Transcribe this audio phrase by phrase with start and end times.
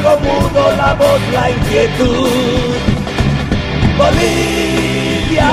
[0.00, 2.82] mudo la voz, la inquietud.
[3.98, 5.50] Bolivia.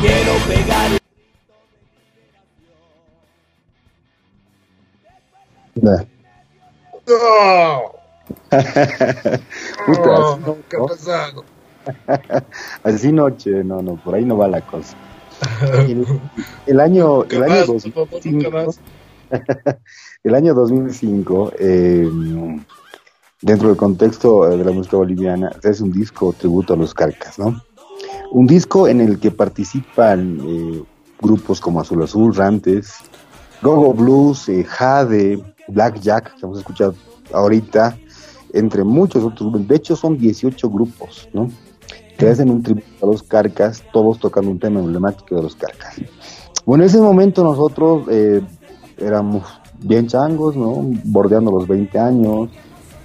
[0.00, 0.90] Quiero pegar.
[5.74, 6.04] Nah.
[9.84, 10.86] Puta, Oh, así no, ¿Qué ha ¿no?
[10.86, 11.44] pasado?
[12.84, 14.96] Así no, che, no, no, por ahí no va la cosa.
[15.62, 16.06] El,
[16.66, 17.66] el año, ¿Qué el año más?
[17.66, 18.80] Por favor, 2005, nunca más.
[20.24, 22.08] el año 2005, eh,
[23.40, 27.38] dentro del contexto eh, de la música boliviana, hace un disco tributo a los Carcas,
[27.38, 27.62] ¿no?
[28.30, 30.82] Un disco en el que participan eh,
[31.20, 32.94] grupos como Azul Azul, Rantes,
[33.60, 36.94] Gogo Blues, eh, Jade, Black Jack, que hemos escuchado
[37.32, 37.96] ahorita,
[38.52, 39.68] entre muchos otros grupos.
[39.68, 41.50] De hecho, son 18 grupos, ¿no?
[42.22, 46.00] Que hacen un tributo a los Carcas, todos tocando un tema emblemático de los Carcas.
[46.64, 48.40] Bueno, en ese momento nosotros eh,
[48.96, 49.42] éramos
[49.80, 50.88] bien changos, ¿no?
[51.02, 52.48] Bordeando los 20 años,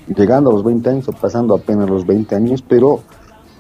[0.06, 3.00] llegando a los 20 años o pasando apenas los 20 años, pero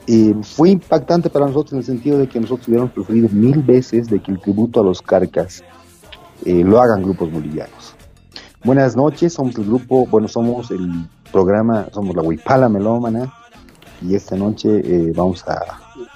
[0.05, 4.11] eh, fue impactante para nosotros en el sentido de que nosotros hubiéramos preferido mil veces
[4.11, 5.63] de que el tributo a los Carcas
[6.45, 7.95] eh, lo hagan grupos bolivianos.
[8.63, 10.87] Buenas noches, somos el grupo, bueno, somos el
[11.31, 13.33] programa, somos la Huipala Melómana
[14.01, 15.59] y esta noche eh, vamos a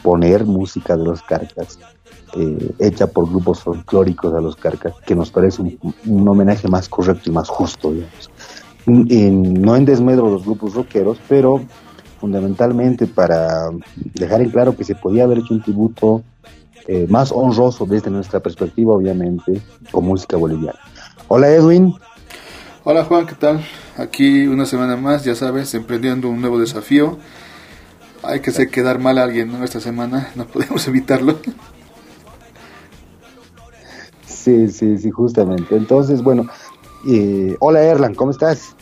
[0.04, 1.80] poner música de los Carcas
[2.38, 7.30] eh, hecha por grupos folclóricos a los Carcas, que nos parece un, homenaje más correcto
[7.30, 8.30] y más justo, digamos.
[8.86, 11.62] No en desmedro de los grupos rockeros, pero
[12.20, 16.24] fundamentalmente para dejar en claro que se podía haber hecho un tributo
[16.88, 20.80] eh, más honroso desde nuestra perspectiva, obviamente, con música boliviana.
[21.28, 21.94] Hola Edwin,
[22.84, 23.64] Hola Juan, ¿qué tal?
[23.96, 27.20] Aquí una semana más, ya sabes, emprendiendo un nuevo desafío.
[28.24, 29.64] Hay que hacer quedar mal a alguien ¿no?
[29.64, 31.38] esta semana, no podemos evitarlo.
[34.26, 35.76] sí, sí, sí, justamente.
[35.76, 36.46] Entonces, bueno,
[37.08, 38.76] eh, hola Erlan, ¿cómo estás?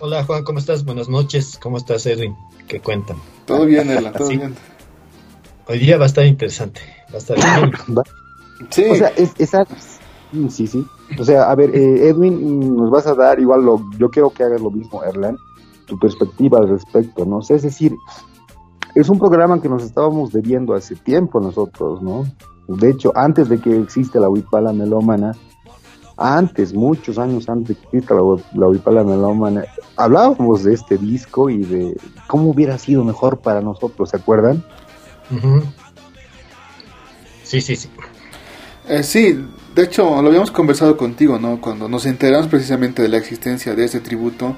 [0.00, 0.84] Hola Juan, ¿cómo estás?
[0.84, 1.58] Buenas noches.
[1.62, 2.36] ¿Cómo estás, Edwin?
[2.68, 3.16] ¿Qué cuentan?
[3.46, 4.36] Todo bien, Erla, todo Sí.
[4.36, 4.54] bien.
[5.66, 6.80] Hoy día va a estar interesante.
[7.10, 7.72] Va a estar bien.
[8.70, 9.66] Sí, O sea, es, esa,
[10.48, 10.86] sí, sí.
[11.18, 14.30] O sea, a ver, eh, Edwin, mm, nos vas a dar igual lo, yo quiero
[14.30, 15.36] que hagas lo mismo, Erlan,
[15.94, 17.38] tu perspectiva al respecto, ¿no?
[17.38, 17.94] O sea, es decir,
[18.94, 22.24] es un programa que nos estábamos debiendo hace tiempo nosotros, ¿no?
[22.68, 25.32] De hecho, antes de que exista la Huipala Melómana,
[26.16, 28.22] antes, muchos años antes de que exista la,
[28.54, 29.64] la Huipala Melómana,
[29.96, 31.96] hablábamos de este disco y de
[32.26, 34.64] cómo hubiera sido mejor para nosotros, ¿se acuerdan?
[37.42, 37.88] Sí, sí, sí.
[38.88, 39.44] Eh, sí,
[39.74, 41.60] de hecho lo habíamos conversado contigo, ¿no?
[41.60, 44.56] Cuando nos enteramos precisamente de la existencia de este tributo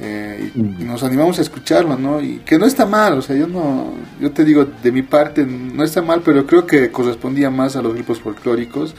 [0.00, 2.20] eh, y, nos animamos a escucharlo, ¿no?
[2.20, 5.46] Y que no está mal, o sea, yo no, yo te digo de mi parte
[5.46, 8.94] no está mal, pero creo que correspondía más a los grupos folclóricos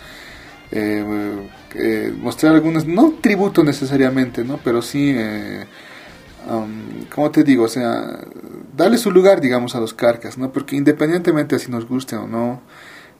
[0.72, 4.60] eh, eh, mostrar algunas, no tributo necesariamente, ¿no?
[4.64, 5.66] Pero sí, eh,
[6.50, 7.66] um, ¿cómo te digo?
[7.66, 8.20] O sea,
[8.76, 10.52] darle su lugar, digamos, a los carcas, ¿no?
[10.52, 12.62] Porque independientemente si nos guste o no,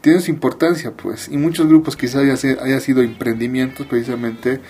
[0.02, 1.28] tiene su importancia, pues.
[1.30, 4.62] Y muchos grupos quizás haya, haya sido emprendimientos precisamente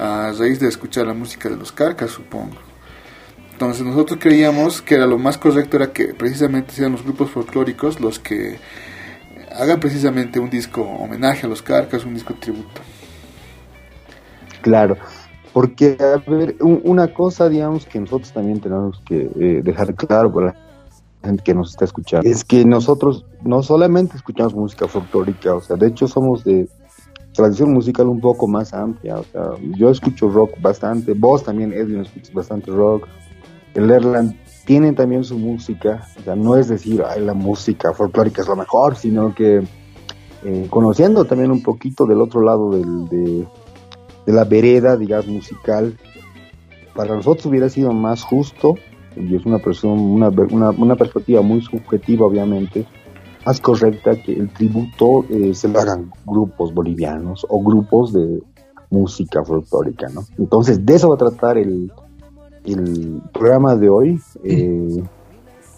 [0.00, 2.56] a raíz de escuchar la música de los carcas, supongo.
[3.52, 8.00] Entonces nosotros creíamos que era lo más correcto era que precisamente sean los grupos folclóricos
[8.00, 8.58] los que
[9.54, 12.80] hagan precisamente un disco homenaje a los carcas, un disco tributo.
[14.62, 14.96] Claro,
[15.52, 20.32] porque, a ver, un- una cosa, digamos, que nosotros también tenemos que eh, dejar claro
[20.32, 20.46] para
[21.22, 25.60] la gente que nos está escuchando, es que nosotros no solamente escuchamos música folclórica, o
[25.60, 26.68] sea, de hecho somos de
[27.32, 32.00] tradición musical un poco más amplia, o sea, yo escucho rock bastante, vos también, Edwin,
[32.00, 33.06] escuchas bastante rock,
[33.74, 38.42] el Erland tiene también su música, o sea, no es decir, ay, la música folclórica
[38.42, 39.62] es lo mejor, sino que
[40.44, 43.46] eh, conociendo también un poquito del otro lado del, de,
[44.26, 45.96] de la vereda, digamos, musical,
[46.94, 48.74] para nosotros hubiera sido más justo,
[49.16, 52.86] y es una, persona, una, una, una perspectiva muy subjetiva, obviamente,
[53.46, 58.42] más correcta que el tributo eh, se lo hagan grupos bolivianos o grupos de
[58.90, 60.22] música folclórica, ¿no?
[60.38, 61.90] Entonces, de eso va a tratar el,
[62.64, 64.20] el programa de hoy.
[64.44, 65.02] eh,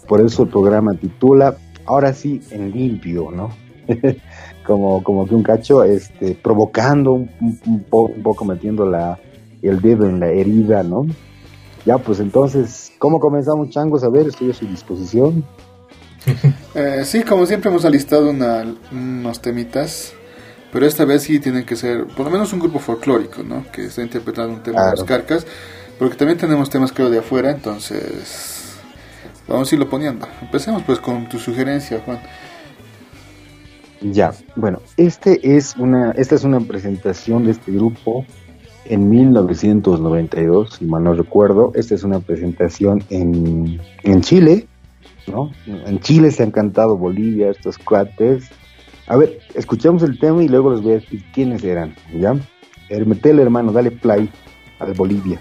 [0.07, 1.55] por eso el programa titula
[1.85, 3.49] Ahora sí en limpio, ¿no?
[4.65, 9.19] como, como que un cacho este, provocando un, un- un po- un poco, metiendo la,
[9.61, 11.05] el dedo en la herida, ¿no?
[11.85, 14.03] Ya, pues entonces, ¿cómo comenzamos, changos?
[14.05, 15.43] A ver, estoy a su disposición.
[16.75, 20.13] Eh, sí, como siempre hemos alistado una- unos temitas,
[20.71, 23.63] pero esta vez sí tienen que ser por lo menos un grupo folclórico, ¿no?
[23.71, 25.45] Que está interpretando un tema de los carcas,
[25.99, 28.73] porque también tenemos temas creo de afuera, entonces
[29.47, 30.27] vamos a irlo poniendo.
[30.41, 32.19] Empecemos pues con tu sugerencia, Juan.
[34.01, 38.25] Ya, bueno, este es una, esta es una presentación de este grupo
[38.85, 41.71] en 1992, si mal no recuerdo.
[41.75, 44.67] Esta es una presentación en, en Chile,
[45.27, 45.51] ¿no?
[45.65, 48.49] En Chile se han cantado Bolivia, estos cuates.
[49.07, 52.35] A ver, escuchamos el tema y luego les voy a decir quiénes eran, ¿ya?
[52.89, 54.29] Hermetel, hermano, dale play
[54.79, 55.39] al Bolivia.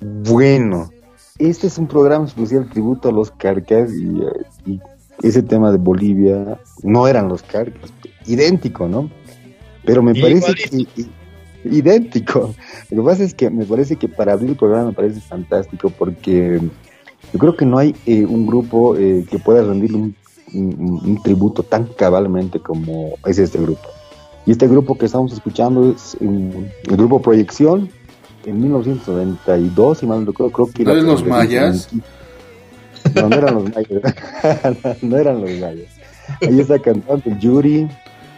[0.00, 0.90] Bueno,
[1.38, 4.80] este es un programa especial tributo a los carcas eh, y,
[5.22, 7.92] ese tema de Bolivia no eran los carcas,
[8.26, 9.08] idéntico, ¿no?
[9.84, 10.86] Pero me parece que
[11.64, 12.54] idéntico.
[12.90, 15.90] Lo que pasa es que me parece que para abrir el programa me parece fantástico
[15.90, 16.60] porque
[17.32, 20.16] yo creo que no hay eh, un grupo eh, que pueda rendir un
[21.22, 23.88] tributo tan cabalmente como es este grupo.
[24.44, 27.90] Y este grupo que estamos escuchando es el grupo Proyección
[28.44, 30.84] en 1992, si mal no recuerdo, creo que...
[30.84, 31.88] ¿No eran los mayas?
[33.14, 35.02] No, no eran los mayas.
[35.02, 35.88] no eran los mayas.
[36.40, 37.88] Ahí está cantando el Yuri,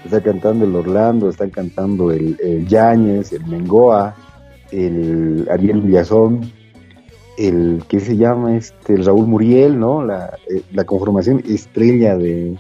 [0.05, 4.15] está cantando el Orlando, están cantando el, el Yáñez, el Mengoa,
[4.71, 6.53] el Ariel Villazón,
[7.37, 10.05] el que se llama este el Raúl Muriel, ¿no?
[10.05, 12.57] La, eh, la conformación estrella de,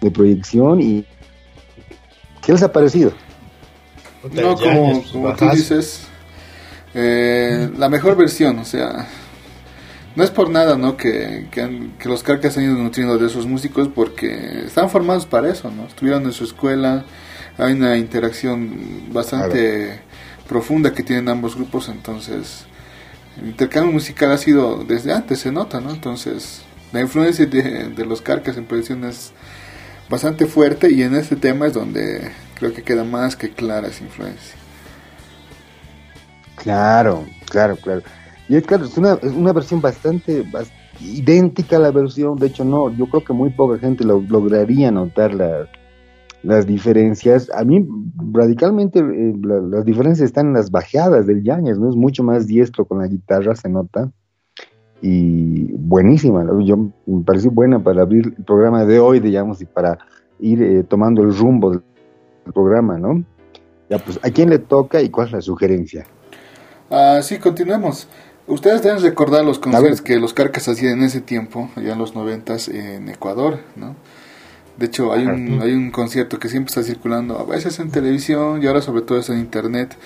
[0.00, 1.04] de, proyección y
[2.44, 3.12] ¿qué les ha parecido?
[4.32, 6.08] No, como, como tú dices,
[6.94, 9.06] eh, la mejor versión, o sea,
[10.16, 10.96] no es por nada, ¿no?
[10.96, 15.70] Que, que, los carcas han ido nutriendo de esos músicos porque están formados para eso,
[15.70, 15.86] ¿no?
[15.86, 17.04] Estuvieron en su escuela,
[17.56, 20.00] hay una interacción bastante
[20.48, 22.66] profunda que tienen ambos grupos, entonces
[23.40, 25.90] el intercambio musical ha sido desde antes, se nota, ¿no?
[25.90, 29.32] Entonces la influencia de, los carcas en producción es
[30.08, 34.04] bastante fuerte y en este tema es donde creo que queda más que clara esa
[34.04, 34.56] influencia.
[36.56, 38.02] Claro, claro, claro.
[38.48, 40.44] Y es claro, es una, una versión bastante,
[41.00, 44.90] idéntica a la versión, de hecho no, yo creo que muy poca gente lo, lograría
[44.90, 45.34] notar
[46.42, 47.50] las diferencias.
[47.54, 47.86] A mí
[48.32, 51.88] radicalmente eh, las diferencias están en las bajadas del Yañez, ¿no?
[51.88, 54.10] Es mucho más diestro con la guitarra, se nota.
[55.00, 56.76] Y buenísima, yo
[57.06, 59.98] me pareció buena para abrir el programa de hoy, digamos, y para
[60.40, 61.82] ir eh, tomando el rumbo del
[62.52, 63.22] programa, ¿no?
[63.88, 66.04] Ya, pues, ¿a quién le toca y cuál es la sugerencia?
[66.90, 68.08] Ah, sí, continuemos.
[68.48, 72.14] Ustedes deben recordar los conciertos que los Carcas hacían en ese tiempo, allá en los
[72.14, 73.94] noventas, en Ecuador, ¿no?
[74.78, 78.62] De hecho, hay un, hay un concierto que siempre está circulando, a veces en televisión
[78.62, 79.96] y ahora sobre todo es en internet,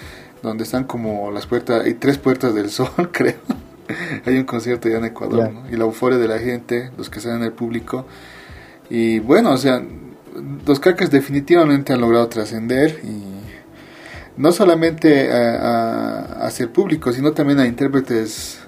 [0.43, 3.37] donde están como las puertas, hay tres puertas del sol, creo.
[4.25, 5.69] hay un concierto allá en Ecuador, ¿no?
[5.71, 8.07] Y la euforia de la gente, los que están en el público.
[8.89, 9.83] Y bueno, o sea,
[10.67, 13.33] los Carcas definitivamente han logrado trascender y
[14.37, 18.62] no solamente a, hacia el público, sino también a intérpretes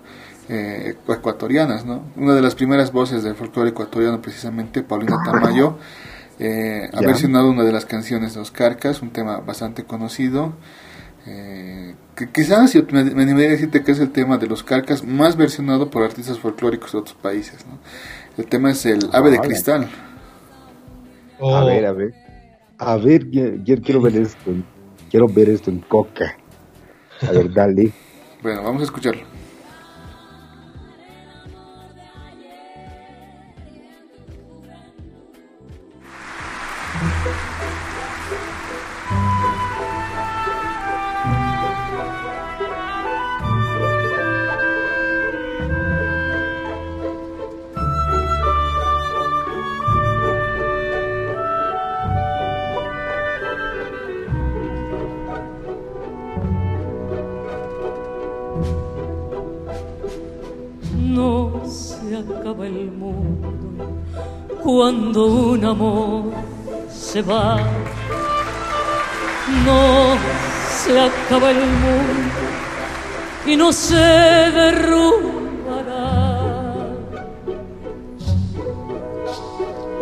[0.48, 1.84] eh, ecuatorianas.
[1.84, 2.02] ¿no?
[2.16, 5.78] Una de las primeras voces del folclore ecuatoriano, precisamente, Paulina Tamayo,
[6.38, 10.54] eh, ha versionado una de las canciones de los Carcas, un tema bastante conocido.
[11.26, 15.04] Eh, que quizás yo me, animaría a decirte que es el tema de los Carcas
[15.04, 17.64] más versionado por artistas folclóricos de otros países.
[17.66, 17.78] ¿no?
[18.36, 19.88] El tema es el Ave de Cristal.
[21.40, 22.14] A ver, a ver.
[22.78, 24.52] A ver, yo quiero ver esto.
[25.10, 26.36] Quiero ver esto en coca.
[27.22, 27.92] A ver, dale.
[28.42, 29.33] bueno, vamos a escucharlo.
[64.84, 66.24] Cuando un amor
[66.92, 67.56] se va.
[69.64, 70.14] No
[70.78, 72.44] se acaba el mundo
[73.46, 73.94] y no se
[74.60, 76.02] derrumbará.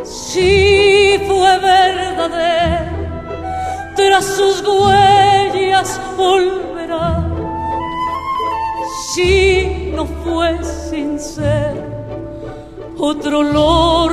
[0.03, 2.91] Si fue verdadero,
[3.95, 7.25] tras sus huellas volverá.
[9.15, 11.93] Si no fue sincero,
[12.99, 14.09] otro lo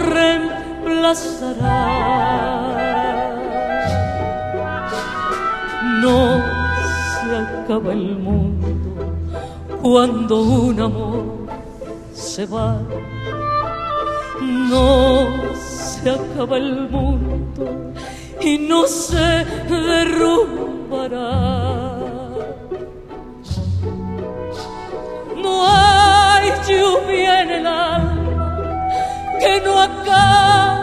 [1.10, 1.46] No se
[7.36, 8.68] acaba el mundo
[9.82, 11.26] cuando un amor
[12.14, 12.78] se va.
[14.40, 15.26] No
[15.56, 17.92] se acaba el mundo
[18.40, 21.40] y no se derrumbará.
[25.42, 28.60] No hay lluvia en el alma
[29.40, 30.79] que no acabe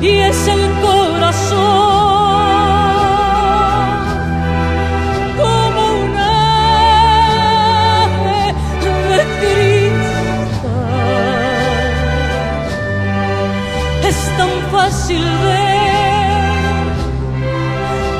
[0.00, 0.57] Y es el
[15.08, 16.84] fácil ver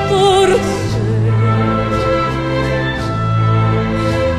[0.09, 1.33] por ser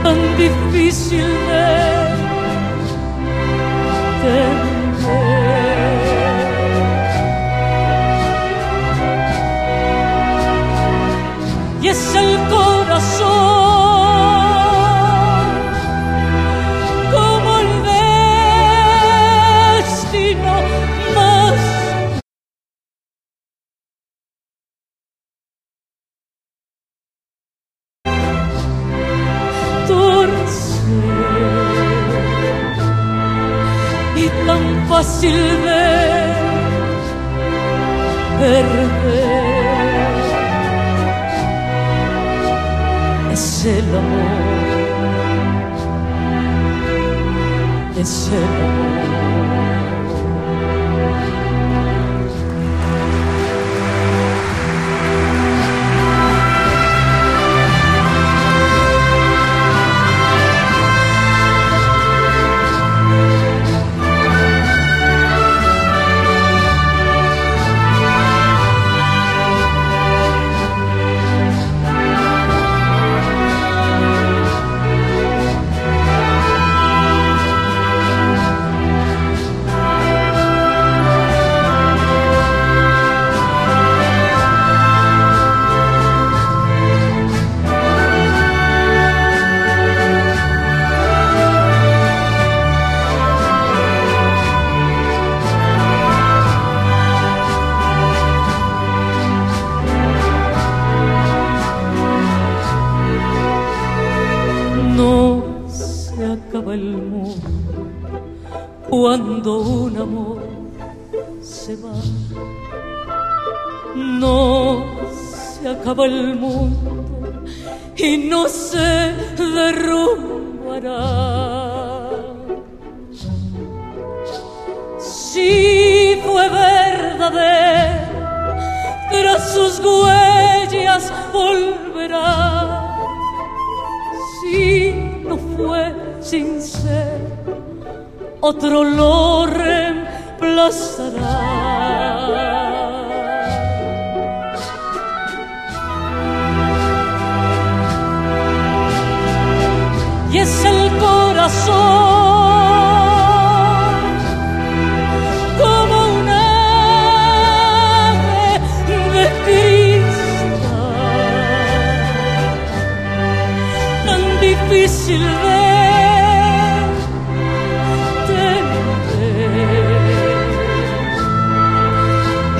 [0.04, 1.49] tan difícil.
[35.18, 35.59] Tan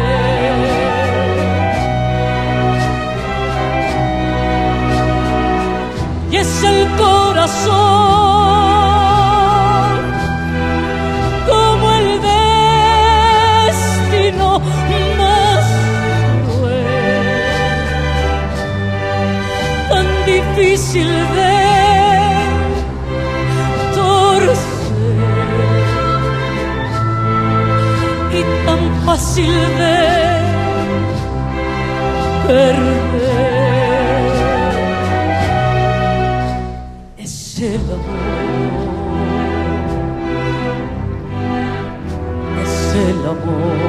[6.30, 7.74] Y es el corazón
[11.46, 12.08] como el
[13.70, 14.48] destino
[15.18, 15.66] más
[16.46, 16.86] cruel,
[19.88, 21.43] tan difícil de
[29.14, 29.46] fácil
[29.78, 29.96] de
[32.46, 33.04] perder.
[37.16, 38.34] Es el amor.
[42.64, 43.83] es el amor.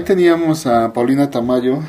[0.00, 1.80] Ahí teníamos a Paulina Tamayo,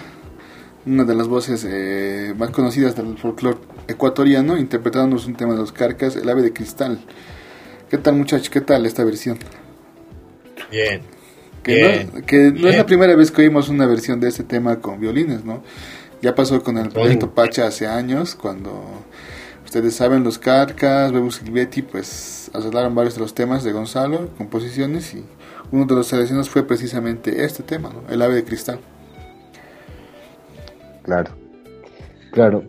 [0.85, 5.71] una de las voces eh, más conocidas del folclore ecuatoriano, interpretándonos un tema de los
[5.71, 6.99] carcas, el ave de cristal.
[7.89, 8.49] ¿Qué tal muchachos?
[8.49, 9.39] ¿Qué tal esta versión?
[10.69, 11.01] Bien.
[11.63, 14.43] Que, Bien, no, que no es la primera vez que oímos una versión de este
[14.43, 15.63] tema con violines, ¿no?
[16.21, 18.83] Ya pasó con el proyecto Pacha hace años, cuando
[19.63, 25.13] ustedes saben, los Carcas, Bebu Silvetti, pues arreglaron varios de los temas de Gonzalo, composiciones,
[25.13, 25.23] y
[25.71, 28.11] uno de los seleccionados fue precisamente este tema, ¿no?
[28.13, 28.79] El ave de cristal.
[31.03, 31.31] Claro,
[32.31, 32.63] claro.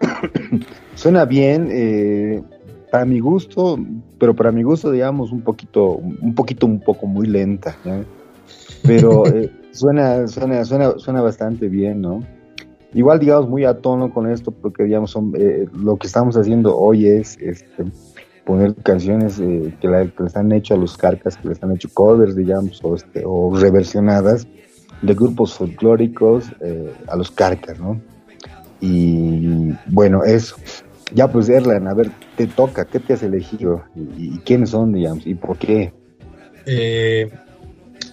[0.94, 2.42] Suena bien, eh,
[2.90, 3.78] para mi gusto,
[4.18, 8.04] pero para mi gusto, digamos, un poquito, un poquito, un poco muy lenta, ¿no?
[8.82, 12.22] Pero eh, suena, suena, suena, suena bastante bien, ¿no?
[12.94, 16.76] Igual, digamos, muy a tono con esto, porque, digamos, son, eh, lo que estamos haciendo
[16.76, 17.84] hoy es este,
[18.44, 22.34] poner canciones eh, que, les han hecho a los carcas, que les han hecho covers,
[22.34, 24.46] digamos, o, este, o reversionadas
[25.00, 28.00] de grupos folclóricos eh, a los carcas, ¿no?
[28.80, 30.56] Y bueno, eso.
[31.14, 33.84] Ya pues, Erlan, a ver, te toca, ¿qué te has elegido?
[33.94, 35.92] ¿Y, quiénes son, digamos, y por qué?
[36.66, 37.30] Eh,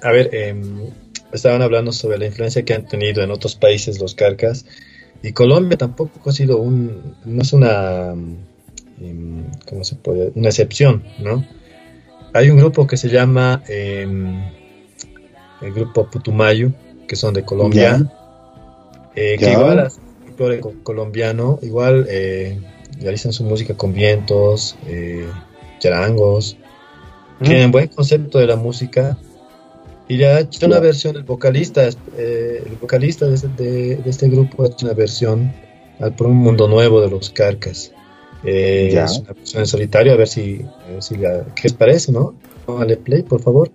[0.03, 0.89] a ver, em,
[1.31, 4.65] estaban hablando sobre la influencia que han tenido en otros países los carcas,
[5.23, 8.13] y Colombia tampoco ha sido un, no es una,
[9.67, 10.31] ¿cómo se puede?
[10.35, 11.45] Una excepción, ¿no?
[12.33, 14.43] Hay un grupo que se llama em,
[15.61, 16.71] el grupo Putumayo,
[17.07, 18.05] que son de Colombia,
[19.15, 19.99] eh, que igual es
[20.83, 22.59] colombiano, igual eh,
[23.01, 25.27] realizan su música con vientos, eh,
[25.79, 26.55] charangos,
[27.39, 27.43] mm.
[27.43, 29.17] tienen buen concepto de la música
[30.07, 34.67] y le ha hecho una versión, el vocalista, el vocalista de este, este, grupo ha
[34.67, 35.53] hecho una versión
[35.99, 37.91] al por un mundo nuevo de los Carcas.
[38.43, 40.65] Eh, es una versión en solitario, a ver si,
[41.09, 42.35] ¿qué les parece, no?
[42.65, 43.71] Póngale play, por favor.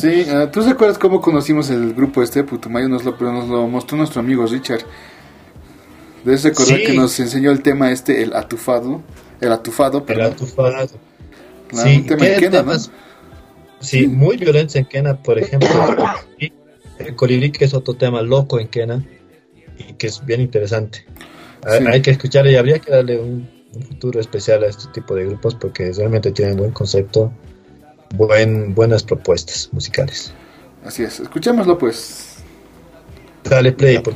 [0.00, 2.88] Sí, ¿tú te acuerdas cómo conocimos el grupo este, Putumayo?
[2.88, 4.82] Nos lo, nos lo mostró nuestro amigo Richard.
[6.24, 9.02] Debes recordar que nos enseñó el tema este, el atufado.
[9.40, 10.26] El atufado, perdón.
[10.26, 10.86] El atufado.
[11.72, 12.72] sí, un tema en Kena, ¿no?
[13.80, 15.68] Sí, muy violento en Kena, por ejemplo.
[16.98, 19.04] el colibrí, que es otro tema loco en Kena
[19.78, 21.04] y que es bien interesante.
[21.64, 23.48] Hay que escucharle y habría que darle un,
[23.80, 27.32] futuro especial a este tipo de grupos porque realmente tienen buen concepto,
[28.14, 30.32] buen, buenas propuestas musicales.
[30.84, 32.36] Así es, escuchémoslo pues.
[33.44, 34.14] Dale play, por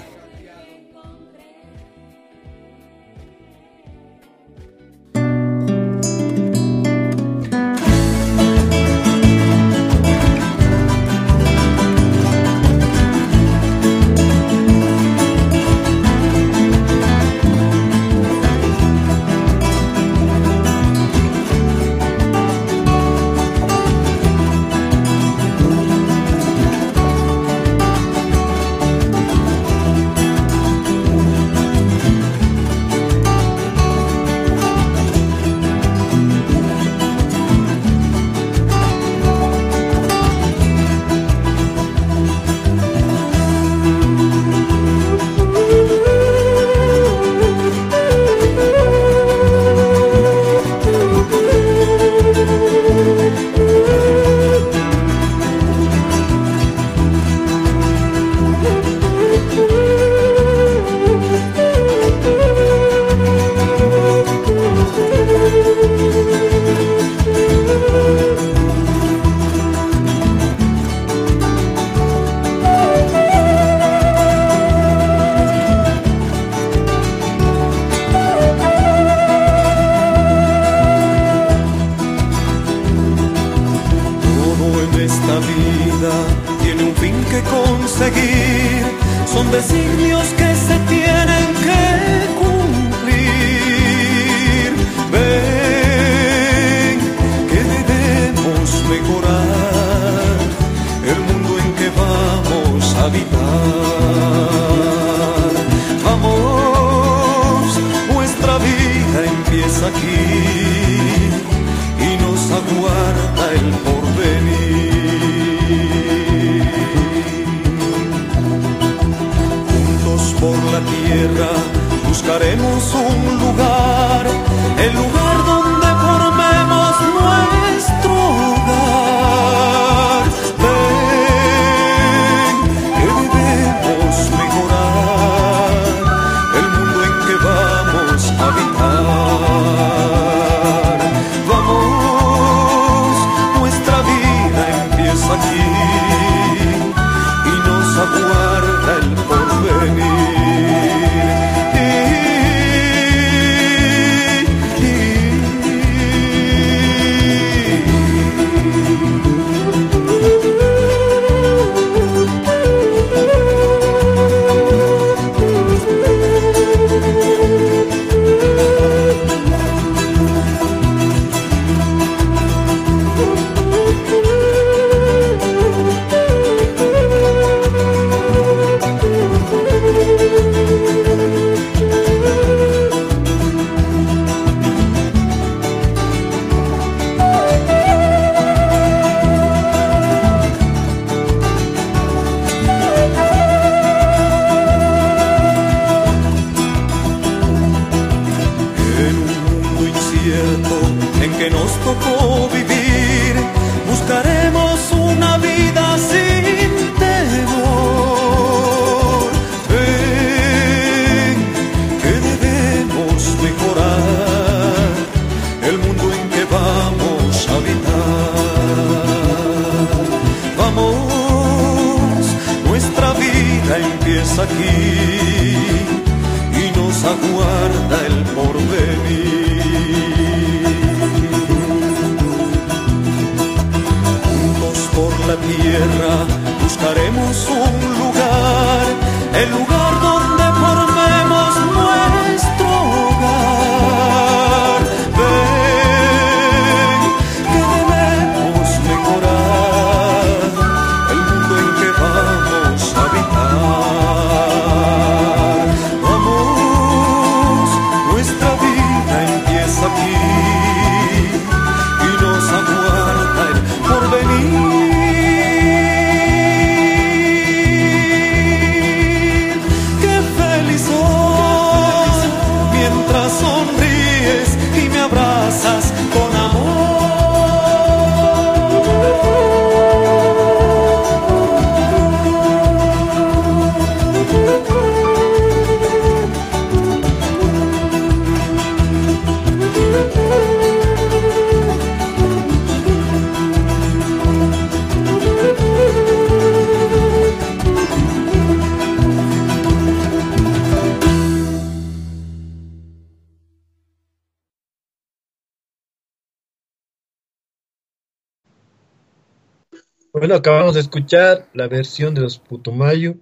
[310.26, 313.14] Bueno, acabamos de escuchar la versión de los Putumayo,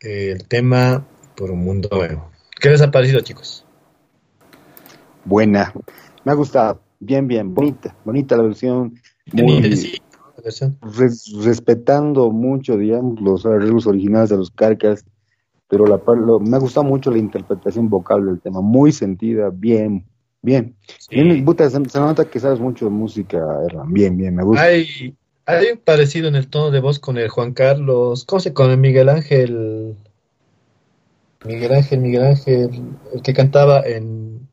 [0.00, 1.04] eh, el tema
[1.36, 2.30] por un mundo nuevo.
[2.60, 3.66] ¿Qué les ha parecido, chicos?
[5.24, 5.74] Buena.
[6.24, 6.80] Me ha gustado.
[7.00, 7.52] Bien, bien.
[7.52, 7.96] Bonita.
[8.04, 8.94] Bonita la versión.
[9.32, 9.90] Muy-
[11.42, 15.04] respetando mucho, digamos, los arreglos originales de los carcas,
[15.66, 20.06] pero la, lo- me ha gustado mucho la interpretación vocal del tema, muy sentida, bien,
[20.40, 20.76] bien.
[21.10, 24.62] Bien, puta, se, se nota que sabes mucho de música, Erlan, bien, bien, me gusta.
[24.62, 25.16] Hay,
[25.56, 28.70] hay un parecido en el tono de voz con el Juan Carlos, ¿cómo se con
[28.70, 29.96] el Miguel Ángel?
[31.44, 32.70] Miguel Ángel, Miguel Ángel,
[33.14, 34.48] el que cantaba en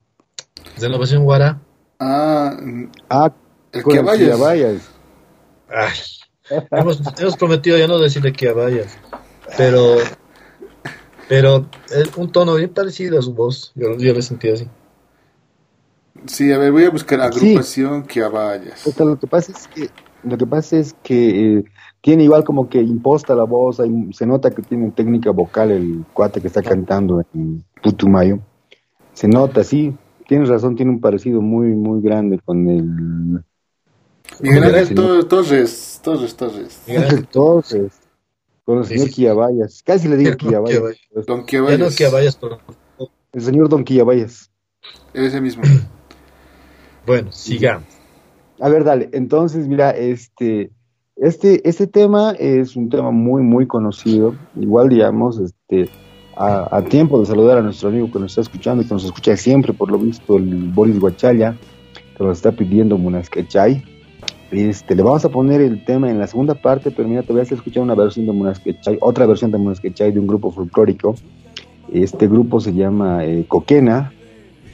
[0.80, 1.60] Renovación Guara.
[2.00, 2.56] Ah,
[3.10, 3.32] Ah,
[3.72, 4.40] el que el vayas.
[4.40, 4.90] vayas.
[5.70, 5.98] Ay,
[6.72, 8.98] hemos, hemos prometido ya no decirle que vayas,
[9.58, 9.96] pero,
[11.28, 14.70] pero es un tono bien parecido a su voz, yo, yo lo he sentido así.
[16.28, 17.40] Sí, a ver, voy a buscar Sí.
[17.50, 18.86] agrupación que vayas.
[18.98, 19.90] Lo que pasa es que,
[20.26, 21.64] lo que pasa es que eh,
[22.02, 26.04] tiene igual como que imposta la voz, hay- se nota que tiene técnica vocal el
[26.14, 28.40] cuate que está cantando en Putumayo.
[29.14, 29.96] Se nota, sí,
[30.28, 33.44] tienes razón, tiene un parecido muy, muy grande con el
[34.42, 34.98] Miguel Ángel Ángel.
[34.98, 36.82] Tor- Torres, Torres, Torres.
[36.88, 37.94] Miguel Ángel, Entonces,
[38.66, 39.14] con el Sí, señor sí.
[39.14, 39.84] Quiabayas.
[39.84, 40.38] Casi le digo Don.
[40.40, 40.92] Quiabayas.
[41.28, 42.60] Don que vayas, pero
[43.32, 44.52] El señor Don Quiabayas.
[45.14, 45.64] Ese mismo.
[47.06, 47.86] bueno, sigamos.
[48.60, 49.10] A ver, dale.
[49.14, 50.72] Entonces, mira, este,
[51.18, 54.36] este, este tema es un tema muy, muy conocido.
[54.56, 55.90] Igual, digamos, este,
[56.36, 59.06] a, a tiempo de saludar a nuestro amigo que nos está escuchando y que nos
[59.06, 61.56] escucha siempre, por lo visto, el Boris Guachaya,
[62.18, 63.84] que nos está pidiendo Munasquechay.
[64.52, 67.40] Este, le vamos a poner el tema en la segunda parte, pero mira, te voy
[67.40, 71.16] a hacer escuchar una versión de Munasquechay, otra versión de Munasquechay de un grupo folclórico.
[71.92, 74.14] Este grupo se llama eh, Coquena,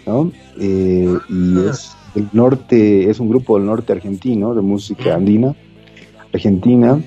[0.05, 0.31] ¿no?
[0.59, 5.55] Eh, y es del norte, es un grupo del norte argentino de música andina,
[6.33, 7.01] argentina.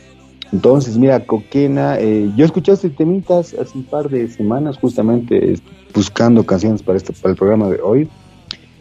[0.52, 5.58] Entonces, mira, Coquena, eh, yo escuché este temitas hace un par de semanas, justamente eh,
[5.94, 8.08] buscando canciones para, este, para el programa de hoy.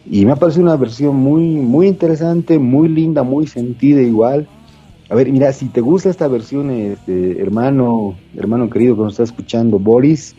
[0.06, 4.46] Y me ha parecido una versión muy, muy interesante, muy linda, muy sentida igual.
[5.08, 9.22] A ver, mira, si te gusta esta versión, este, hermano, hermano querido que nos está
[9.24, 10.36] escuchando, Boris,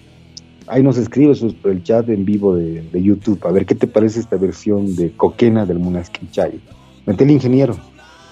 [0.68, 3.46] ahí nos escribes pues, por el chat en vivo de, YouTube.
[3.46, 6.60] A ver qué te parece esta versión de Coquena del Munasquichay.
[7.06, 7.76] Mete el ingeniero.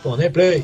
[0.03, 0.63] Pone play.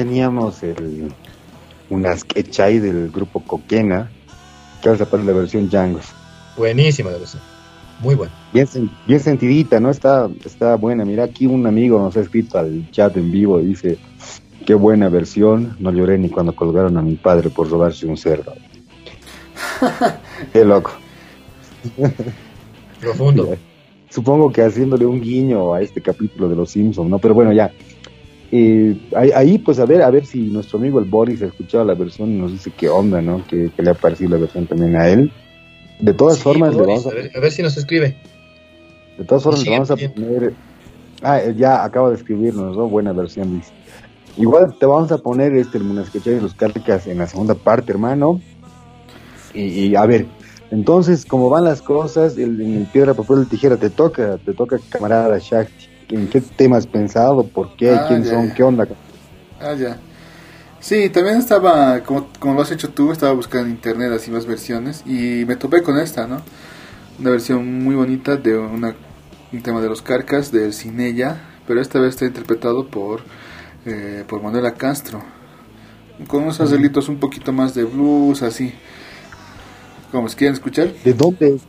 [0.00, 1.12] Teníamos el,
[1.90, 4.10] una sketch ahí del grupo Coquena,
[4.80, 6.00] que ahora pone la versión Django.
[6.56, 7.42] Buenísima la versión.
[8.00, 8.32] Muy buena.
[8.54, 8.66] Bien,
[9.06, 9.90] bien sentidita, ¿no?
[9.90, 11.04] Está, está buena.
[11.04, 13.98] Mira, aquí un amigo nos ha escrito al chat en vivo y dice,
[14.64, 18.54] qué buena versión, no lloré ni cuando colgaron a mi padre por robarse un cerdo.
[20.54, 20.92] qué loco.
[23.00, 23.54] Profundo.
[24.08, 27.18] Supongo que haciéndole un guiño a este capítulo de Los Simpsons, ¿no?
[27.18, 27.70] Pero bueno, ya.
[28.52, 31.84] Eh, ahí, ahí, pues a ver, a ver si nuestro amigo el Boris ha escuchado
[31.84, 33.46] la versión y nos dice qué onda, ¿no?
[33.46, 35.30] Que, que le ha parecido la versión también a él.
[36.00, 38.16] De todas Sí, formas, le vamos a, a, ver, a ver si nos escribe.
[39.18, 40.54] de todas formas, le vamos a poner.
[41.22, 42.88] Ah, eh, ya acaba de escribirnos, ¿no?
[42.88, 43.70] Buena versión, dice.
[44.36, 47.92] Igual te vamos a poner este el Munasquechay de los Cárticas en la segunda parte,
[47.92, 48.40] hermano.
[49.52, 50.26] Y, y, a ver,
[50.70, 54.78] entonces, como van las cosas, el, en el piedra, papel, tijera, te toca, te toca,
[54.88, 55.89] camarada Shakti.
[56.10, 57.46] ¿En qué tema has pensado?
[57.46, 57.90] ¿Por qué?
[57.92, 58.48] Ah, ¿Quién ya, son?
[58.48, 58.54] ya.
[58.54, 58.88] ¿Qué onda?
[59.60, 59.96] Ah, ya.
[60.80, 64.46] Sí, también estaba, como, como lo has hecho tú, estaba buscando en internet así más
[64.46, 66.40] versiones y me topé con esta, ¿no?
[67.18, 68.94] Una versión muy bonita de una,
[69.52, 71.36] un tema de los Carcas, del Cinella,
[71.66, 73.20] pero esta vez está interpretado por,
[73.84, 75.22] eh, por Manuela Castro,
[76.26, 78.72] con unos arreglitos un poquito más de blues, así.
[80.10, 80.34] ¿Cómo es?
[80.34, 80.92] ¿Quieren escuchar?
[81.04, 81.56] ¿De dónde?
[81.56, 81.62] es?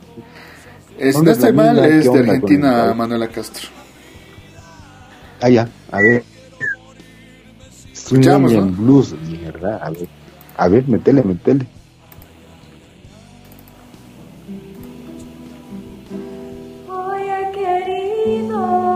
[1.00, 3.68] Eh, si ¿Dónde no estoy mal, es de Argentina el- Manuela Castro.
[5.42, 6.24] Ah, ya, a ver.
[7.92, 8.68] Escuchamos, ¿no?
[8.68, 10.08] Blues, mierda, a ver.
[10.58, 11.66] A ver, metele, metele.
[16.88, 18.92] Hoy he querido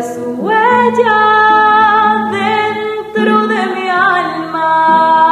[0.00, 1.20] su huella
[2.32, 5.31] dentro de mi alma.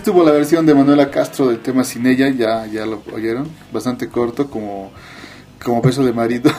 [0.00, 4.08] Estuvo la versión de Manuela Castro del tema Sin ella, ya, ya lo oyeron, bastante
[4.08, 4.90] corto, como,
[5.62, 6.50] como beso de marido.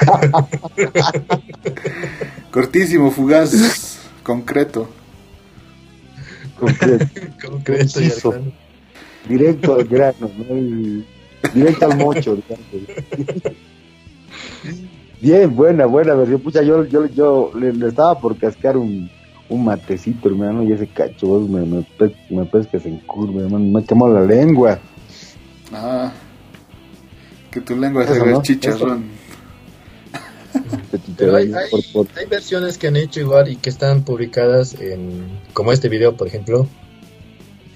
[2.50, 4.88] Cortísimo, fugaz, concreto.
[6.58, 7.06] Concreto,
[7.40, 8.52] Concreto y al
[9.28, 10.56] directo al grano, ¿no?
[10.56, 11.06] Y
[11.54, 12.36] directo al mocho.
[15.20, 16.40] Bien, buena, buena versión.
[16.40, 19.08] Pucha, yo, yo, yo le, le estaba por cascar un,
[19.50, 21.84] un matecito, hermano, y ese cacho me, me,
[22.30, 23.64] me pescas en curva, hermano.
[23.64, 24.78] Me quemó la lengua.
[25.72, 26.12] Ah,
[27.50, 28.42] que tu lengua se ¿no?
[28.42, 29.04] chicharrón.
[31.16, 34.74] Pero hay, Por- por- hay- hay versiones que han hecho igual y que están publicadas
[34.80, 36.66] en, como este video, por ejemplo,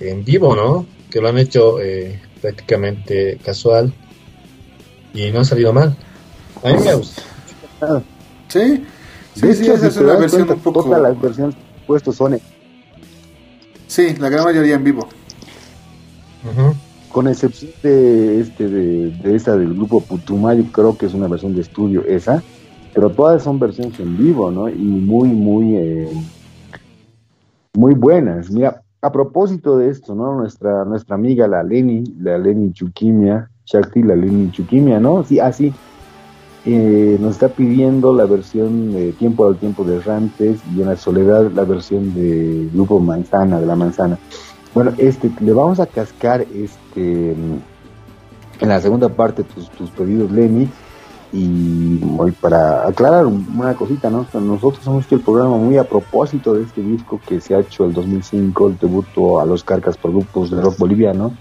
[0.00, 0.86] en vivo, ¿no?
[1.10, 3.92] Que lo han hecho eh, prácticamente casual
[5.12, 5.96] y no ha salido mal.
[6.62, 7.22] A mí me gusta.
[8.48, 8.84] Sí,
[9.34, 10.84] sí, de sí, hecho, esa si es una versión cuenta, un poco...
[10.84, 11.54] todas las versiones
[11.84, 12.38] que he puesto son
[13.86, 15.06] Sí, la gran mayoría en vivo.
[17.10, 21.54] Con excepción de este de, de esa del grupo Putumayo, creo que es una versión
[21.54, 22.42] de estudio esa,
[22.92, 24.68] pero todas son versiones en vivo, ¿no?
[24.68, 26.12] Y muy, muy, eh,
[27.74, 28.50] muy buenas.
[28.50, 30.34] Mira, a propósito de esto, ¿no?
[30.34, 35.22] Nuestra, nuestra amiga la Leni, la Leni Chukimia, Shakti, la Leni Chukimia, ¿no?
[35.24, 35.72] Sí, así.
[36.66, 40.96] Eh, nos está pidiendo la versión de Tiempo al Tiempo de Rantes y en la
[40.96, 44.18] soledad la versión de Grupo Manzana, de la Manzana.
[44.72, 47.34] Bueno, este, le vamos a cascar este
[48.60, 50.68] en la segunda parte tus, pedidos, Lenny.
[51.32, 54.24] Y hoy para aclarar una cosita, ¿no?
[54.34, 57.84] Nosotros hemos hecho el programa muy a propósito de este disco que se ha hecho
[57.84, 61.32] el 2005, el tributo a los Carcas por grupos de rock boliviano.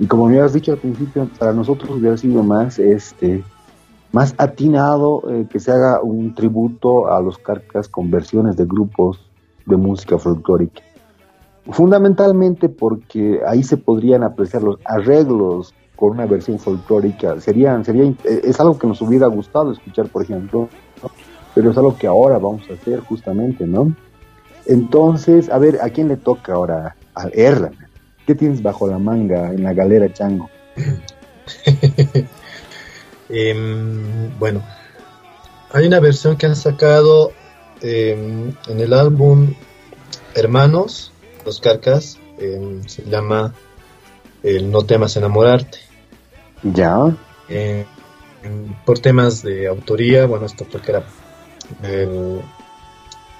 [0.00, 3.44] Y como me habías dicho al principio, para nosotros hubiera sido más este
[4.12, 9.20] más atinado eh, que se haga un tributo a los carcas con versiones de grupos
[9.66, 10.82] de música folclórica.
[11.70, 17.40] Fundamentalmente porque ahí se podrían apreciar los arreglos con una versión folclórica.
[17.40, 20.68] Serían, sería, eh, es algo que nos hubiera gustado escuchar, por ejemplo,
[21.54, 23.94] pero es algo que ahora vamos a hacer justamente, ¿no?
[24.66, 26.96] Entonces, a ver, ¿a quién le toca ahora?
[27.14, 27.74] Al Erlan.
[28.26, 30.48] ¿Qué tienes bajo la manga en la galera, Chango?
[33.30, 34.62] Em, bueno,
[35.72, 37.32] hay una versión que han sacado
[37.80, 39.54] em, en el álbum
[40.34, 41.12] Hermanos,
[41.46, 43.54] Los Carcas, em, se llama
[44.42, 45.78] El No temas enamorarte.
[46.62, 47.16] Ya.
[48.84, 51.04] por temas de autoría, bueno, esto porque era
[51.82, 52.42] del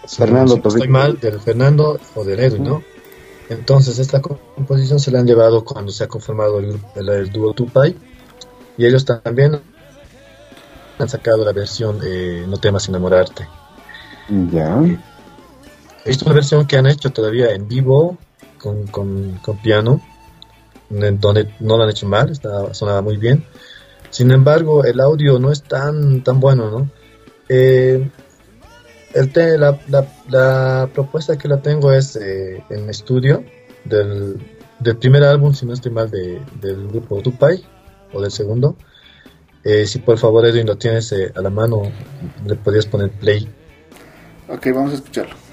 [0.06, 2.82] Fernando si estoy mal, del Fernando o del Edwin, ¿no?
[3.48, 7.96] Entonces esta composición se la han llevado cuando se ha conformado el, el, dúo Tupai
[8.78, 9.60] y ellos también
[11.02, 13.46] han sacado la versión eh, No temas enamorarte.
[14.52, 14.80] Ya.
[16.04, 18.16] Esta es una versión que han hecho todavía en vivo
[18.58, 20.00] con, con, con piano,
[20.88, 23.44] donde no lo han hecho mal, está, sonaba muy bien.
[24.10, 26.90] Sin embargo, el audio no es tan, tan bueno, ¿no?
[27.48, 28.10] Eh,
[29.14, 33.44] el la, la, la, propuesta que la tengo es eh, en estudio
[33.84, 34.40] del,
[34.78, 37.64] del, primer álbum, si no estoy mal, de, del grupo Tupai
[38.12, 38.76] o del segundo.
[39.64, 41.82] Eh, si por favor Edwin lo tienes eh, a la mano,
[42.46, 43.48] le podrías poner play.
[44.48, 45.49] Ok, vamos a escucharlo.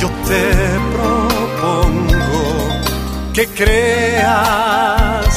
[0.00, 0.42] Yo te
[0.96, 2.40] propongo
[3.32, 5.34] que creas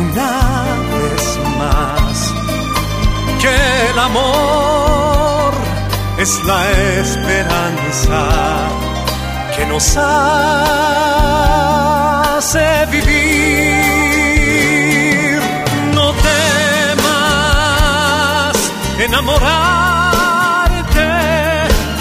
[0.00, 0.40] una
[0.94, 1.24] vez
[1.58, 2.14] más
[3.42, 3.54] que
[3.90, 5.52] el amor
[6.16, 6.60] es la
[7.02, 8.22] esperanza
[9.54, 10.06] que nos hace
[12.90, 13.82] vivir.
[15.92, 16.14] No
[16.94, 18.56] temas
[18.98, 19.93] enamorar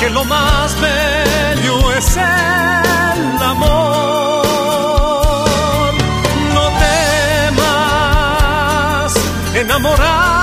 [0.04, 4.44] que lo más bello es el amor.
[6.56, 6.64] No
[7.54, 9.14] temas
[9.56, 10.43] enamorarte,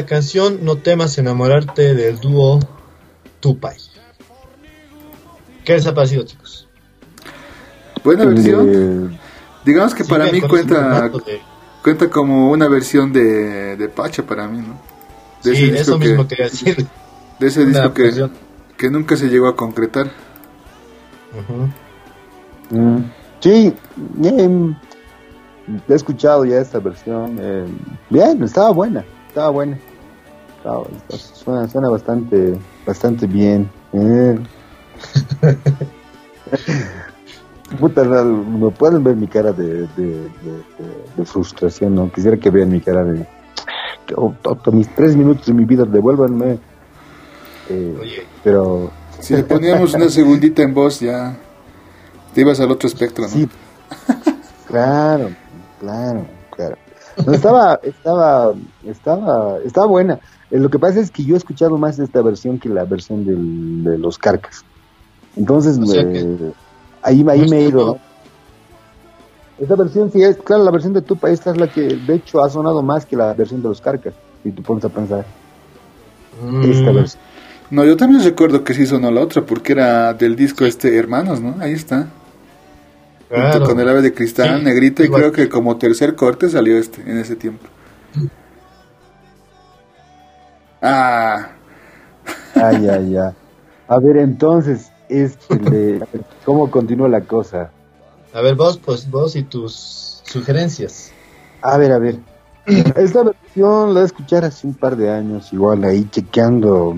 [0.00, 2.58] la canción No temas enamorarte del dúo
[3.40, 3.76] Tupai.
[5.64, 6.66] ¿Qué les ha parecido, chicos?
[8.02, 9.10] Buena versión.
[9.12, 9.18] Eh,
[9.64, 11.40] Digamos que para mí cuenta de-
[11.82, 14.80] cuenta como una versión de, de Pacha para mí, ¿no?
[15.44, 16.86] De Sí, ese disco eso mismo que, quería decir.
[17.38, 18.32] de ese Una disco que, versión.
[18.78, 20.10] que nunca se llegó a concretar.
[22.70, 22.98] Mm,
[23.40, 23.74] sí,
[24.22, 24.74] em,
[25.88, 27.36] he escuchado ya esta versión.
[27.40, 27.66] eh,
[28.08, 29.78] bien, estaba buena, estaba buena.
[30.58, 33.70] Estaba- está- suena, suena bastante, bastante bien.
[33.92, 34.38] eh.
[37.78, 42.10] Puta, me pueden ver mi cara de, de, de- de- de frustración, ¿no?
[42.12, 43.24] Quisiera que vean mi cara de...
[44.16, 44.34] oh,
[44.72, 46.58] mis tres minutos de mi vida, devuélvanme.
[47.68, 51.36] Eh, Oye, pero Si le poníamos una segundita en voz ya
[52.34, 53.30] te ibas al otro espectro, ¿no?
[53.30, 53.48] Sí,
[54.66, 55.30] claro,
[55.78, 56.26] claro.
[57.26, 58.52] No, estaba, estaba,
[58.86, 60.14] estaba, estaba buena.
[60.50, 63.24] Eh, Lo que pasa es que yo he escuchado más esta versión que la versión
[63.24, 64.64] del- de los Carcas.
[65.36, 66.52] Entonces, O sea eh,
[67.02, 67.86] ahí, ahí me he ido.
[67.86, 67.98] ¿no?
[69.60, 72.42] Esta versión sí es, claro, la versión de Tupa, esta es la que de hecho
[72.42, 74.14] ha sonado más que la versión de los Carcas.
[74.42, 75.24] Si tú pones a pensar,
[76.64, 77.22] esta mm, versión.
[77.70, 81.40] No, yo también recuerdo que sí sonó la otra porque era del disco este Hermanos,
[81.40, 81.56] ¿no?
[81.60, 82.08] Ahí está.
[83.36, 83.64] Claro.
[83.64, 85.22] con el ave de cristal, Sí, negrito, y igual.
[85.22, 87.64] creo que como tercer corte salió este en ese tiempo.
[90.82, 91.48] Ah,
[92.54, 93.34] Ay, ay, ay.
[93.88, 96.04] A ver, entonces, este, de-
[96.44, 97.70] ¿cómo continúa la cosa?
[98.34, 101.12] A ver, vos, pues vos y tus sugerencias.
[101.62, 102.18] A ver, a ver.
[102.96, 106.96] Esta versión la escuchar hace un par de años, igual ahí chequeando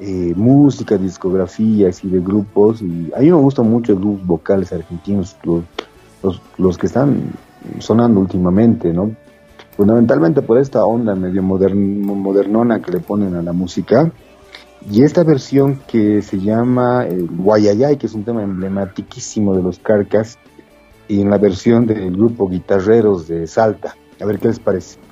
[0.00, 2.80] eh, música, discografías y de grupos.
[2.80, 7.32] Y a mí me gustan mucho los grupos vocales argentinos, los, los, que están
[7.78, 9.14] sonando últimamente, ¿no?
[9.76, 14.10] Fundamentalmente por esta onda medio modern, modernona que le ponen a la música.
[14.90, 19.78] Y esta versión que se llama eh, Guayayay, que es un tema emblematiquísimo de los
[19.78, 20.38] Carcas,
[21.08, 23.96] y en la versión del grupo Guitarreros de Salta.
[24.20, 25.09] A ver qué les parece.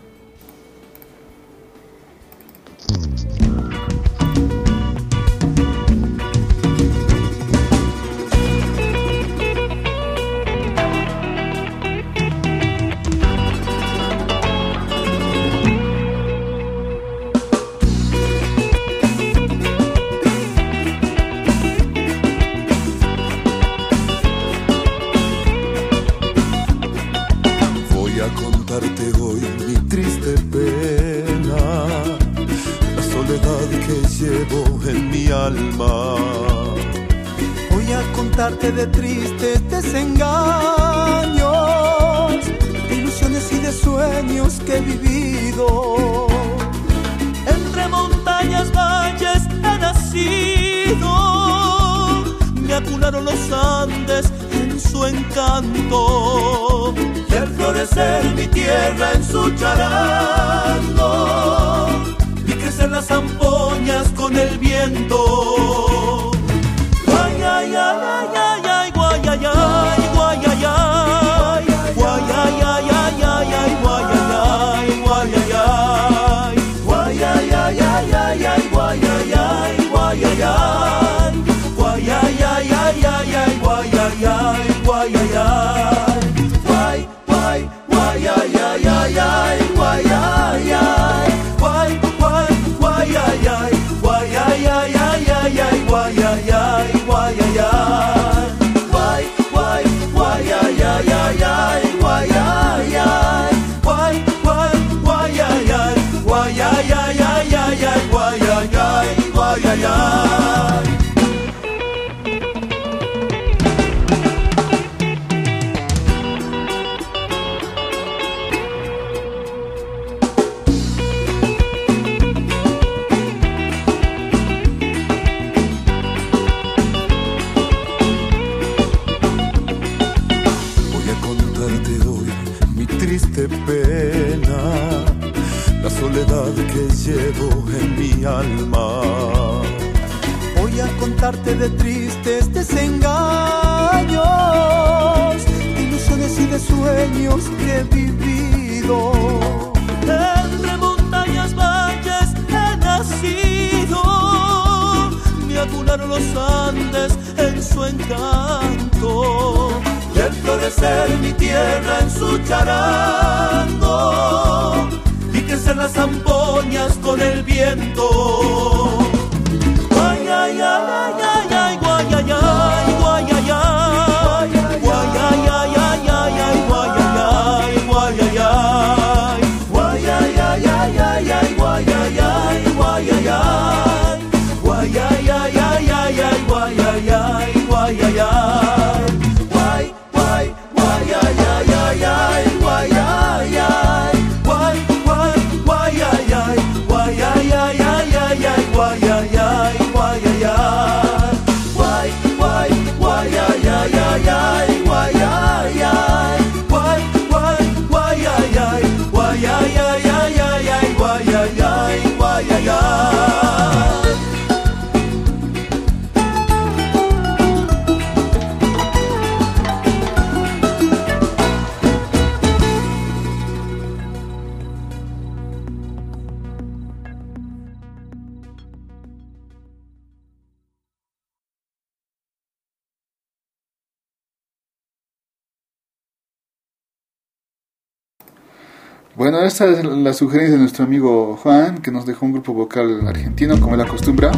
[240.09, 243.83] La sugerencia de nuestro amigo Juan, que nos dejó un grupo vocal argentino, como él
[243.83, 244.33] acostumbra.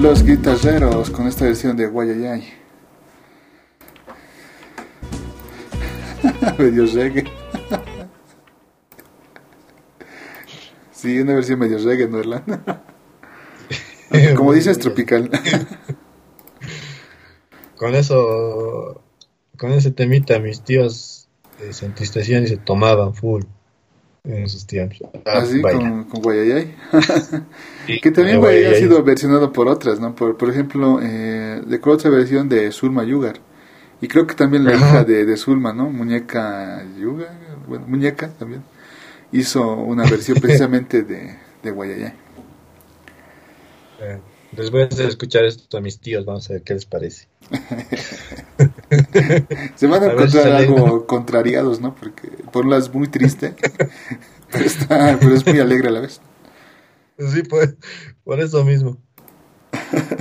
[0.00, 2.42] Los guitarreros, con esta versión de Guayayay.
[6.58, 7.24] medio reggae.
[10.90, 12.44] sí, una versión medio reggae, ¿no, Erlan?
[14.36, 15.30] como dices, tropical.
[17.76, 19.02] Con eso,
[19.58, 21.28] con ese temita, mis tíos
[21.60, 23.42] eh, se entristecían y se tomaban full
[24.24, 24.98] en esos tiempos.
[25.24, 25.80] Ah, Así baila.
[25.80, 26.74] con, con Guayayay.
[27.86, 30.14] Sí, que también eh, Guayayay ha sido versionado por otras, ¿no?
[30.14, 33.40] Por, por ejemplo, eh, de otra versión de Zulma Yugar.
[34.00, 34.78] Y creo que también la Ajá.
[34.78, 35.90] hija de, de Zulma, ¿no?
[35.90, 38.64] Muñeca Yugar, bueno, Muñeca también,
[39.32, 42.14] hizo una versión precisamente de, de Guayayay.
[43.98, 44.20] Eh,
[44.50, 47.28] Después de escuchar esto a mis tíos, vamos a ver qué les parece.
[49.74, 51.94] Se van a, A ver si encontrar algo contrariados, ¿no?
[51.94, 53.54] Porque por un lado es muy triste,
[54.50, 56.20] pero, está, pero es muy alegre a la vez.
[57.18, 57.76] Sí, pues,
[58.24, 58.98] por eso mismo.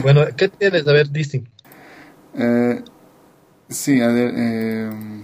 [0.01, 0.87] Bueno, ¿qué tienes?
[0.87, 1.43] A ver, Disney.
[2.35, 2.83] Eh,
[3.69, 5.23] sí, a ver, eh,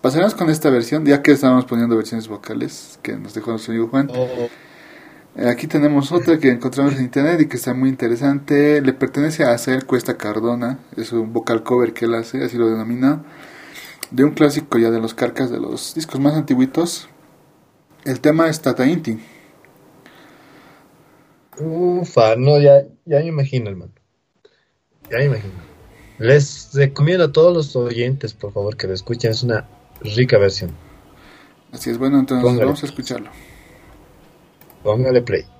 [0.00, 3.88] pasaremos con esta versión, ya que estábamos poniendo versiones vocales que nos dejó nuestro amigo
[3.88, 4.10] Juan.
[4.12, 4.50] Oh, Eh,
[5.36, 8.80] aquí tenemos otra que encontramos en internet y que está muy interesante.
[8.80, 12.68] Le pertenece a Azael Cuesta Cardona, es un vocal cover que él hace, así lo
[12.70, 13.24] denomina,
[14.10, 17.08] de un clásico ya de los carcas, de los discos más antiguitos.
[18.04, 19.18] El tema es Tata Inti.
[21.58, 23.92] ufa, no, ya, ya me imagino, hermano.
[25.10, 25.54] Ya me imagino.
[26.18, 29.30] Les recomiendo a todos los oyentes, por favor, que lo escuchen.
[29.32, 29.68] Es una
[30.00, 30.78] rica versión.
[31.72, 32.66] Así es, bueno, entonces Póngale.
[32.66, 33.30] vamos a escucharlo.
[34.84, 35.53] Póngale play.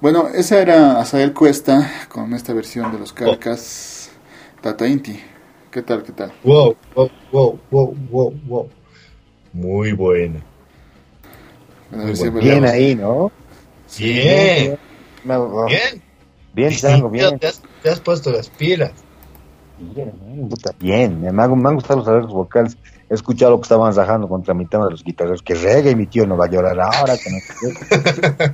[0.00, 4.10] Bueno, esa era Azael Cuesta con esta versión de los Carcas
[4.60, 5.20] Tata Inti.
[5.72, 6.32] ¿Qué tal, qué tal?
[6.44, 8.68] Wow, wow, wow, wow, wow, wow.
[9.52, 10.40] Muy buena.
[11.90, 13.32] Bueno, Muy Bien ahí, ¿no?
[13.98, 14.78] Bien,
[15.24, 16.02] Me- oh, bien.
[16.52, 17.36] Bien, Chango, bien.
[17.40, 18.92] Te has, te has puesto las pilas.
[19.78, 21.20] Bien, bien, puta, bien.
[21.20, 22.76] Me han, me han gustado los arreglos vocales.
[23.10, 25.42] He escuchado lo que estaban rajando contra mi tema de los guitarreros.
[25.42, 27.16] Que reggae, mi tío no va a llorar ahora.
[27.16, 27.54] Que no sé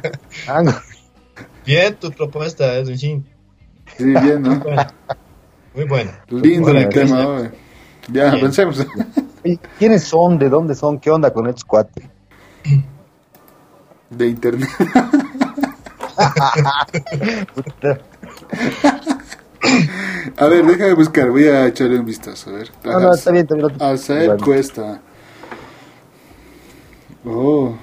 [0.03, 0.13] qué.
[0.47, 0.73] Chango.
[1.65, 3.27] Bien tu propuesta, Edwin Shin.
[3.97, 4.63] Sí, bien, ¿no?
[5.75, 6.21] Muy buena.
[6.29, 7.51] Lindo Buena, el tema, oye.
[8.13, 8.41] Ya, Bien.
[8.43, 8.87] pensemos.
[9.79, 10.39] ¿Quiénes son?
[10.39, 10.99] ¿De dónde son?
[10.99, 12.05] ¿Qué onda con estos cuates?
[14.11, 14.69] De internet.
[20.37, 22.71] A ver, déjame buscar, voy a echarle un vistazo, a ver.
[22.85, 23.55] No, no, está bien, está
[24.15, 24.37] bien.
[24.37, 24.45] no.
[24.45, 25.01] Cuesta.
[27.25, 27.75] Oh,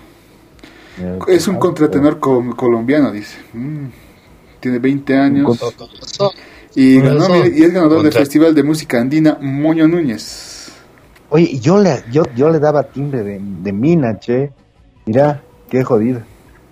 [1.28, 3.38] es un contratenor col- colombiano, dice.
[3.54, 3.86] Mm,
[4.60, 5.60] Tiene 20 años.
[6.76, 10.72] Y, ganó, y es ganador del Festival de Música Andina Moño Núñez.
[11.30, 14.52] Oye, yo le, yo, yo le daba timbre de, de mina, che.
[15.06, 16.22] Mira, qué jodido.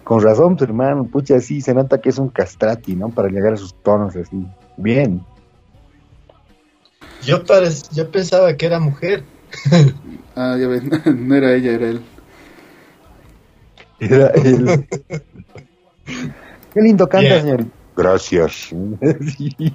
[0.03, 3.09] Con razón, tu hermano, pucha, así se nota que es un castrati, ¿no?
[3.09, 4.45] Para llegar a sus tonos así.
[4.77, 5.21] Bien.
[7.23, 9.23] Yo, parec- yo pensaba que era mujer.
[10.35, 12.01] Ah, ya ves, no era ella, era él.
[13.99, 14.87] Era él.
[16.73, 17.41] Qué lindo canta, Bien.
[17.41, 17.65] señor.
[17.95, 18.69] Gracias.
[19.37, 19.73] Sí.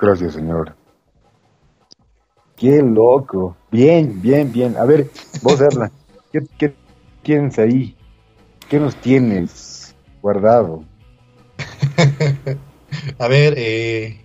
[0.00, 0.74] Gracias, señor.
[2.56, 3.56] Qué loco.
[3.70, 4.76] Bien, bien, bien.
[4.76, 5.08] A ver,
[5.42, 5.90] vos, Erla,
[6.32, 6.74] ¿qué, qué
[7.22, 7.94] tienes ahí?
[8.68, 10.84] ¿Qué nos tienes guardado?
[13.18, 14.20] A ver, eh,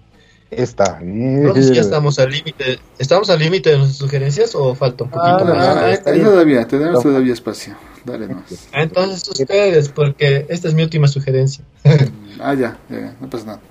[0.50, 1.00] Esta.
[1.00, 2.80] si ya estamos al límite.
[3.00, 6.00] ¿Estamos al límite de nuestras sugerencias o falta un poquito Ah, más?
[6.06, 7.76] Ah, todavía, tenemos todavía espacio.
[8.06, 8.70] Dale más.
[8.74, 11.64] Entonces ustedes, porque esta es mi última sugerencia.
[12.44, 13.62] Ah, ya, ya, no pasa nada.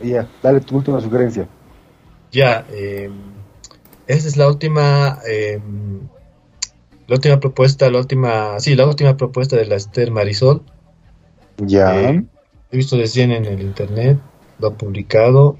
[0.00, 1.48] Ya, dale tu última sugerencia.
[2.30, 3.10] Ya, eh,
[4.06, 5.60] esta es la última, eh,
[7.08, 10.62] la última propuesta, la última, sí, la última propuesta de la Esther Marisol.
[11.58, 12.10] Ya.
[12.10, 12.24] Eh,
[12.70, 14.18] he visto recién en el internet,
[14.60, 15.56] lo ha publicado.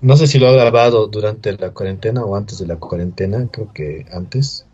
[0.00, 3.72] No sé si lo ha grabado durante la cuarentena o antes de la cuarentena, creo
[3.72, 4.66] que antes.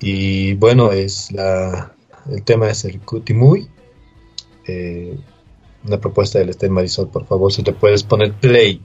[0.00, 1.92] Y bueno, es la,
[2.30, 3.68] el tema es el Cutimui.
[4.66, 5.18] Eh,
[5.84, 8.82] una propuesta del Esther Marisol, por favor, si le puedes poner play.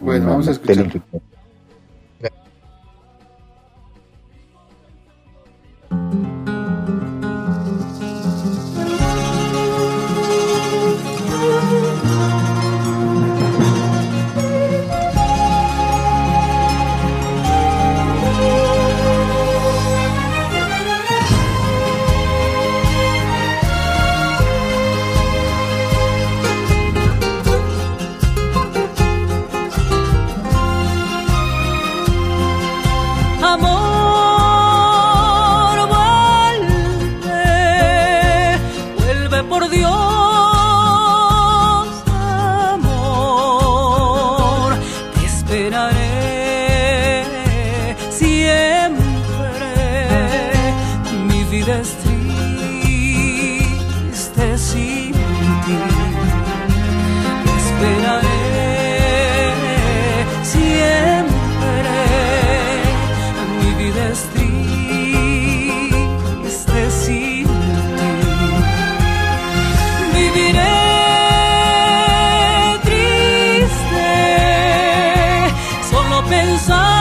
[0.00, 1.00] Bueno, No, vamos a escuchar.
[76.58, 76.97] Solo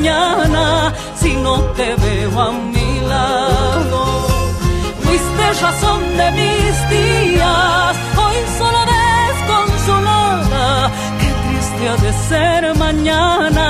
[0.00, 4.00] mañana si no te veo a mi lado.
[5.02, 10.90] Fuiste razón de mis días, hoy solo desconsolada.
[11.20, 13.66] Qué triste ha de ser mañana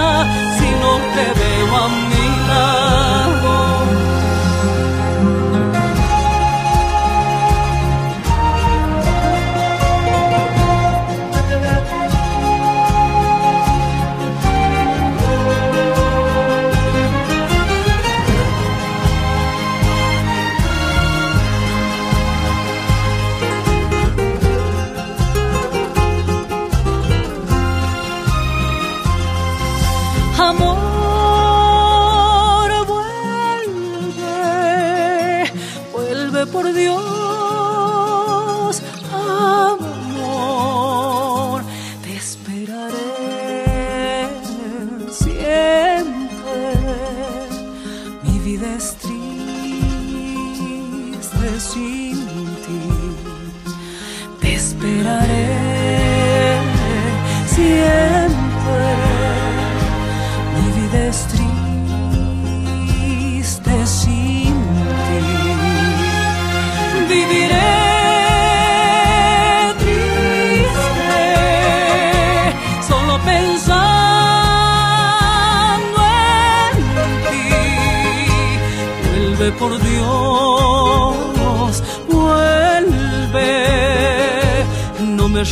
[0.57, 3.80] si no te veo a mi lado.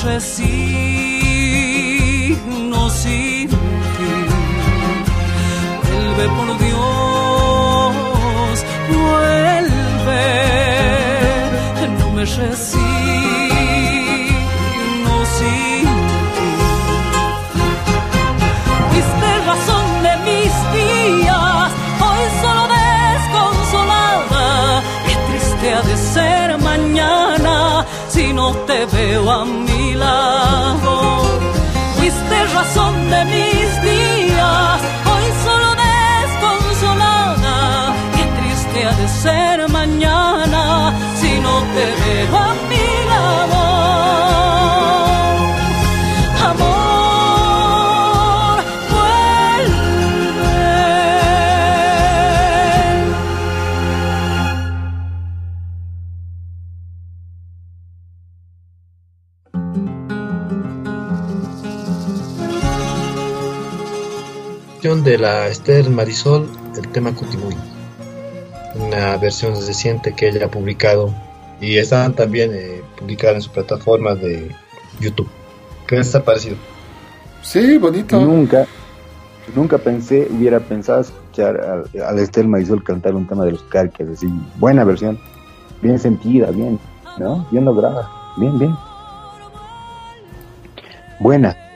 [0.03, 0.41] Resigno
[2.91, 3.57] sin ti.
[5.83, 7.93] Vuelve por Dios,
[8.93, 10.27] vuelve,
[11.99, 12.77] no me resigno
[15.37, 15.89] sin
[16.35, 16.47] ti.
[18.91, 21.71] Fuiste razón de mis días,
[22.07, 24.47] hoy solo desconsolada.
[25.07, 27.57] Qué triste ha de ser mañana
[28.09, 29.58] si no te veo a mi
[29.99, 30.93] lado.
[31.97, 34.81] Fuiste razón de mis días,
[35.11, 37.57] hoy solo desconsolada.
[38.17, 42.68] Qué triste ha de ser mañana si no te veo
[64.99, 67.55] Versión de la Esther Marisol, el tema Cutimuy.
[68.75, 71.15] Una versión reciente que ella ha publicado
[71.61, 74.51] y están también eh, publicadas en su plataforma de
[74.99, 75.29] YouTube.
[75.87, 76.57] ¿Qué les ha parecido?
[77.43, 78.21] Sí, bonito.
[78.21, 78.67] Nunca,
[79.55, 84.09] nunca pensé, hubiera pensado escuchar al, al Estel Marisol cantar un tema de los Carques,
[84.09, 85.19] así, buena versión,
[85.81, 86.79] bien sentida, bien,
[87.19, 87.47] ¿no?
[87.53, 88.75] Bien lograda, bien, bien.
[91.21, 91.68] Buena.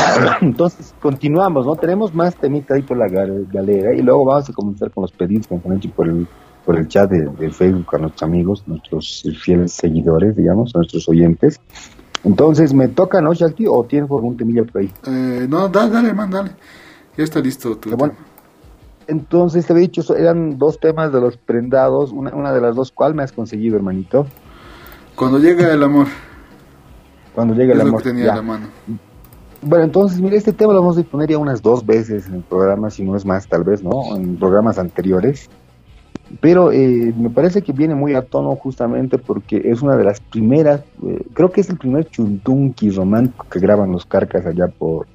[0.40, 1.76] Entonces, continuamos, ¿no?
[1.76, 5.12] Tenemos más temita ahí por la gal- galera y luego vamos a comenzar con los
[5.12, 6.26] pedidos que han hecho por el,
[6.64, 11.08] por el chat de, de Facebook a nuestros amigos, nuestros fieles seguidores, digamos, a nuestros
[11.08, 11.60] oyentes.
[12.24, 14.90] Entonces, ¿me toca, no, Shakti, o tienes algún temilla por ahí?
[15.06, 16.50] Eh, no, dale, dale, man, dale.
[17.16, 18.14] Ya está listo tu Qué bueno.
[19.06, 22.92] Entonces, te había dicho, eran dos temas de los prendados, una, una de las dos,
[22.92, 24.26] ¿cuál me has conseguido, hermanito?
[25.16, 26.06] Cuando llega el amor,
[27.34, 28.02] Cuando llegue es el lo amor.
[28.02, 28.36] que tenía Ya.
[28.36, 28.66] la mano.
[29.60, 32.42] Bueno, entonces, mira, este tema lo vamos a poner ya unas dos veces en el
[32.42, 34.16] programa, si no es más, tal vez, ¿no?
[34.16, 35.50] En programas anteriores.
[36.40, 40.20] Pero eh, me parece que viene muy a tono justamente porque es una de las
[40.20, 45.06] primeras, eh, creo que es el primer chuntunqui romántico que graban los carcas allá por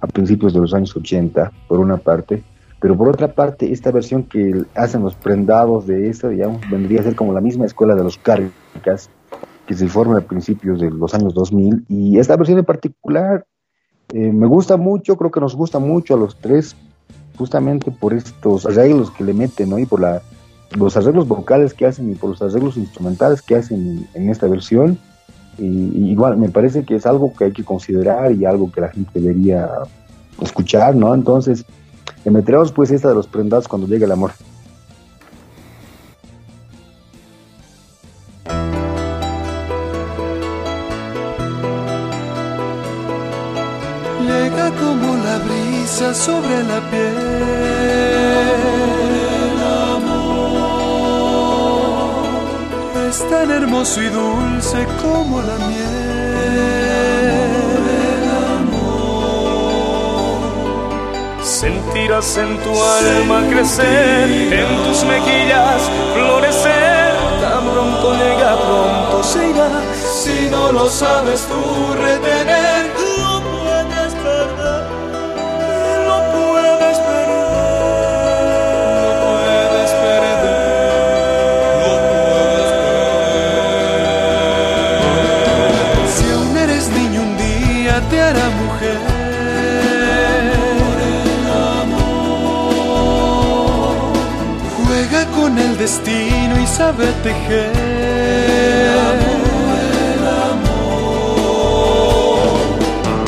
[0.00, 2.42] a principios de los años 80, por una parte.
[2.80, 7.04] Pero por otra parte, esta versión que hacen los prendados de esta, digamos, vendría a
[7.04, 9.10] ser como la misma escuela de los carcas
[9.66, 11.84] que se forma a principios de los años 2000.
[11.88, 13.44] Y esta versión en particular
[14.12, 16.74] eh, me gusta mucho, creo que nos gusta mucho a los tres,
[17.36, 19.78] justamente por estos arreglos que le meten, ¿no?
[19.78, 20.00] Y por
[20.76, 24.98] los arreglos vocales que hacen y por los arreglos instrumentales que hacen en, esta versión.
[25.58, 28.88] Y, igual, me parece que es algo que hay que considerar y algo que la
[28.88, 29.68] gente debería
[30.40, 31.14] escuchar, ¿no?
[31.14, 31.64] Entonces,
[32.24, 34.32] meteremos pues esta de los prendados cuando llegue el amor.
[46.00, 47.14] Sobre la piel.
[49.44, 49.60] El
[49.92, 51.10] amor
[53.10, 56.56] es tan hermoso y dulce como la miel.
[57.98, 58.24] El
[58.56, 59.60] amor
[61.44, 65.82] Sentirás en tu alma crecer, en tus mejillas
[66.14, 67.12] florecer.
[67.42, 69.68] Tan pronto llega, pronto se irá.
[70.22, 71.60] Si no lo sabes tú
[71.92, 72.79] retener,
[95.90, 97.72] destino y sabe tejer
[99.76, 101.70] el amor.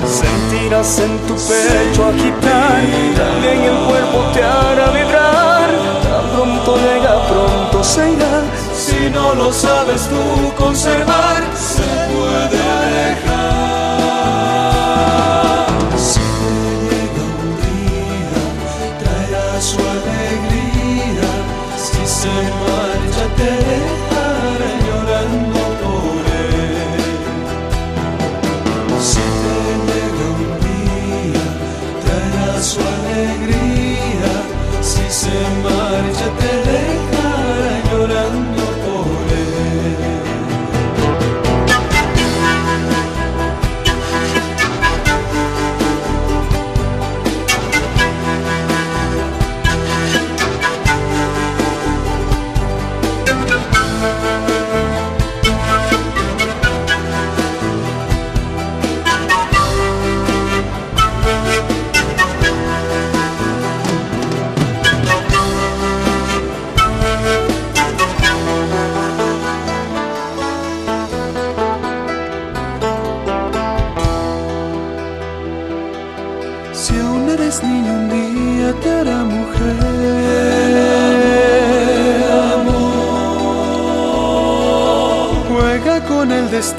[0.07, 5.71] Sentirás en tu pecho agitar y en el cuerpo te hará vibrar.
[6.05, 8.43] Tan pronto llega, pronto se irá.
[8.77, 11.83] Si no lo sabes tú conservar, se
[12.13, 12.82] puede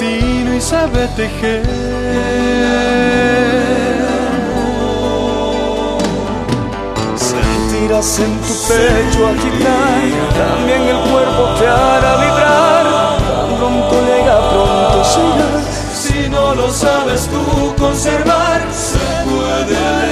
[0.03, 1.63] destino y sabe tejer.
[7.15, 10.01] Sentirás en tu pecho agitar
[10.33, 12.85] También el cuerpo te hará vibrar.
[13.57, 15.51] Pronto llega, pronto se irá
[15.93, 18.99] Si no lo sabes tú conservar Se
[19.29, 20.02] puede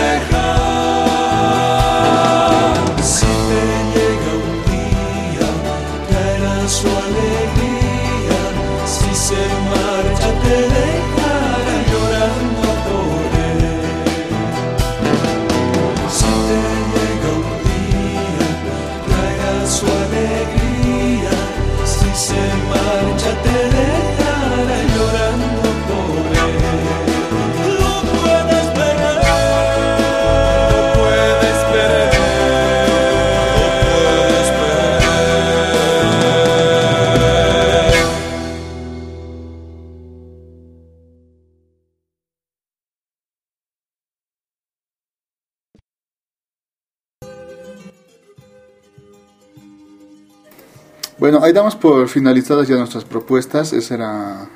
[51.21, 53.73] Bueno, ahí damos por finalizadas ya nuestras propuestas.
[53.73, 54.49] Ese era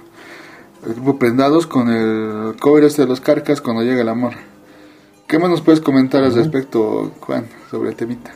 [0.84, 4.34] el grupo Prendados con el cover este de los Carcas cuando llega el amor.
[5.28, 8.34] ¿Qué más nos puedes comentar al respecto, Juan, sobre el temita?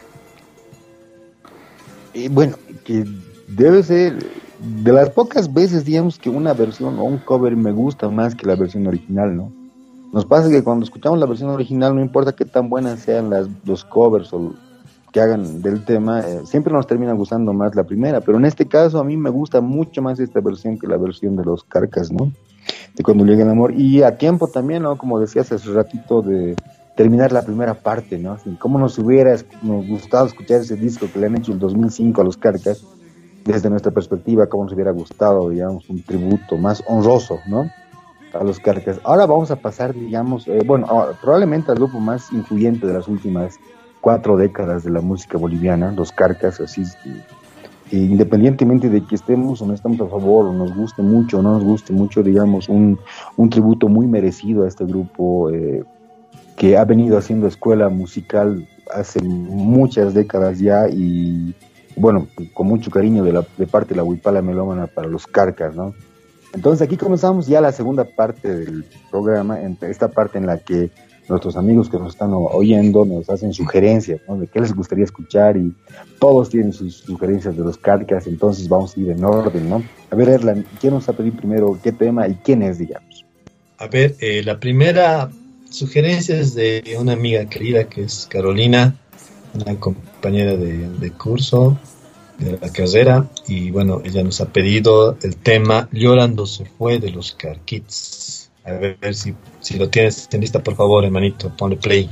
[2.14, 3.04] Y bueno, que
[3.48, 4.24] debe ser
[4.60, 8.46] de las pocas veces, digamos, que una versión o un cover me gusta más que
[8.46, 9.52] la versión original, ¿no?
[10.14, 13.48] Nos pasa que cuando escuchamos la versión original, no importa qué tan buenas sean las,
[13.66, 14.54] los covers o
[15.12, 18.68] que hagan del tema, eh, siempre nos termina gustando más la primera, pero en este
[18.68, 22.12] caso a mí me gusta mucho más esta versión que la versión de los Carcas,
[22.12, 22.32] ¿no?
[22.96, 23.74] De cuando llega el amor.
[23.74, 24.98] Y a tiempo también, ¿no?
[24.98, 26.56] Como decías hace ratito, de
[26.96, 28.34] terminar la primera parte, ¿no?
[28.34, 32.24] Así, ¿Cómo nos hubiera gustado escuchar ese disco que le han hecho en 2005 a
[32.24, 32.86] los Carcas?
[33.46, 37.70] Desde nuestra perspectiva, cómo nos hubiera gustado, digamos, un tributo más honroso, ¿no?
[38.34, 39.00] A los Carcas.
[39.04, 43.08] Ahora vamos a pasar, digamos, eh, bueno, ahora, probablemente al grupo más influyente de las
[43.08, 43.58] últimas
[44.02, 46.84] cuatro décadas de la música boliviana, los Carcas, así,
[47.92, 51.42] e independientemente de que estemos o no estemos a favor, o nos guste mucho o
[51.42, 53.00] no nos guste mucho, digamos, un,
[53.36, 55.84] un tributo muy merecido a este grupo eh,
[56.56, 61.56] que ha venido haciendo escuela musical hace muchas décadas ya y,
[61.96, 65.76] bueno, con mucho cariño de, la, de parte de la Huipala Melómana para los Carcas,
[65.76, 65.94] ¿no?
[66.54, 70.90] Entonces aquí comenzamos ya la segunda parte del programa, esta parte en la que
[71.30, 74.22] nuestros amigos que nos están oyendo nos hacen sugerencias.
[74.28, 75.74] De qué les gustaría escuchar y
[76.20, 79.84] todos tienen sus sugerencias de los Carcas, entonces vamos a ir en orden, ¿no?
[80.12, 83.26] A ver, Erlan, ¿quién nos va a pedir primero qué tema y quién es, digamos?
[83.78, 85.30] A ver, eh, la primera
[85.70, 88.96] sugerencia es de una amiga querida que es Carolina,
[89.54, 91.78] una compañera de, de curso
[92.40, 93.30] de la carrera.
[93.48, 98.50] Y bueno, ella nos ha pedido el tema Llorando se fue de los Carquits.
[98.66, 102.10] A ver, si, si lo tienes en lista, por favor, hermanito, ponle play.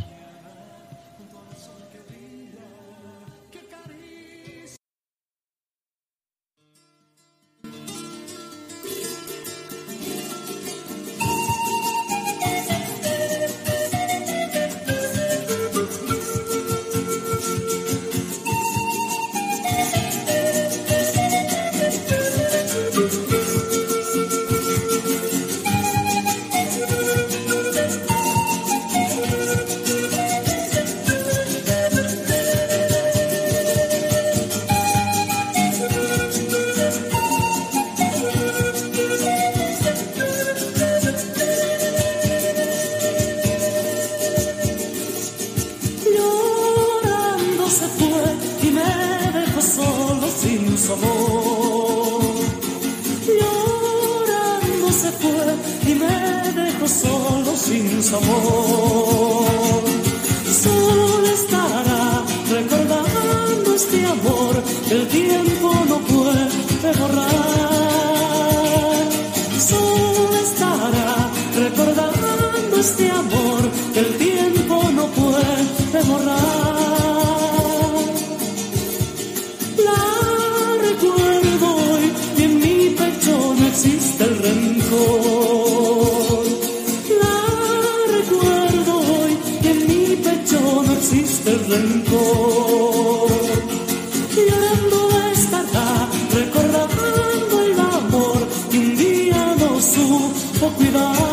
[100.76, 101.27] Cuidar.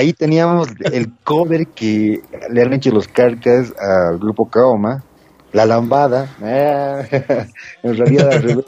[0.00, 2.20] Ahí teníamos el cover que
[2.50, 5.04] le han hecho los carcas al grupo Kaoma,
[5.52, 7.02] La Lambada, ah,
[7.82, 8.64] en realidad al revés.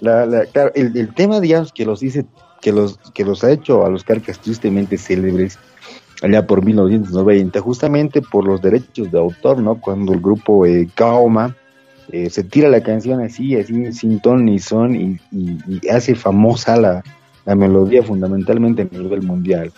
[0.00, 0.44] La- la-
[0.74, 2.24] el, el tema, digamos, que los dice,
[2.60, 5.58] que los, que los ha hecho a los carcas tristemente célebres
[6.22, 9.80] allá por 1990, justamente por los derechos de autor, ¿no?
[9.80, 11.54] Cuando el grupo eh, Kaoma
[12.10, 16.14] eh, se tira la canción así, así, sin ton ni son, y, y- y hace
[16.14, 17.02] famosa la,
[17.44, 19.72] la melodía fundamentalmente a nivel mundial.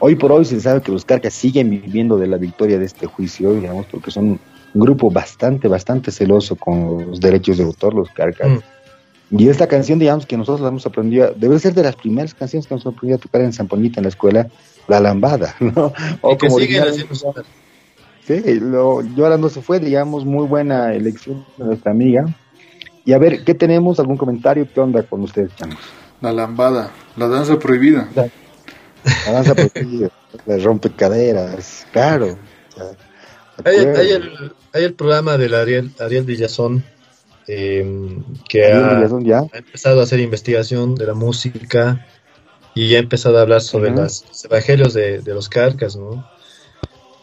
[0.00, 3.06] Hoy por hoy se sabe que los Carcas siguen viviendo de la victoria de este
[3.06, 4.40] juicio, digamos, porque son
[4.72, 8.48] un grupo bastante, bastante celoso con los derechos de autor, los Carcas.
[8.48, 9.38] Mm.
[9.38, 12.66] Y esta canción, digamos, que nosotros la hemos aprendido, debe ser de las primeras canciones
[12.66, 14.48] que nos hemos aprendido a tocar en Zampoñita en la escuela,
[14.88, 15.92] La Lambada, ¿no?
[16.32, 17.32] Y que haciendo su-
[18.26, 22.24] Sí, lo, llorando se fue, digamos, muy buena elección de nuestra amiga.
[23.04, 23.98] Y a ver, ¿qué tenemos?
[23.98, 24.68] ¿Algún comentario?
[24.72, 25.78] ¿Qué onda con ustedes, changos?
[26.20, 28.08] La lambada, la danza prohibida.
[29.26, 30.10] La danza prohibida,
[30.46, 32.38] la rompecaderas, claro.
[32.74, 32.86] O sea,
[33.64, 36.84] Hay, hay el, hay el programa del Ariel, Ariel Villazón
[37.46, 37.84] eh,
[38.48, 39.40] que ha, Villazón, ya.
[39.52, 42.06] ha empezado a hacer investigación de la música
[42.74, 44.00] y ha empezado a hablar sobre Ujú.
[44.00, 46.24] las- los evangelios de, de los carcas, ¿no?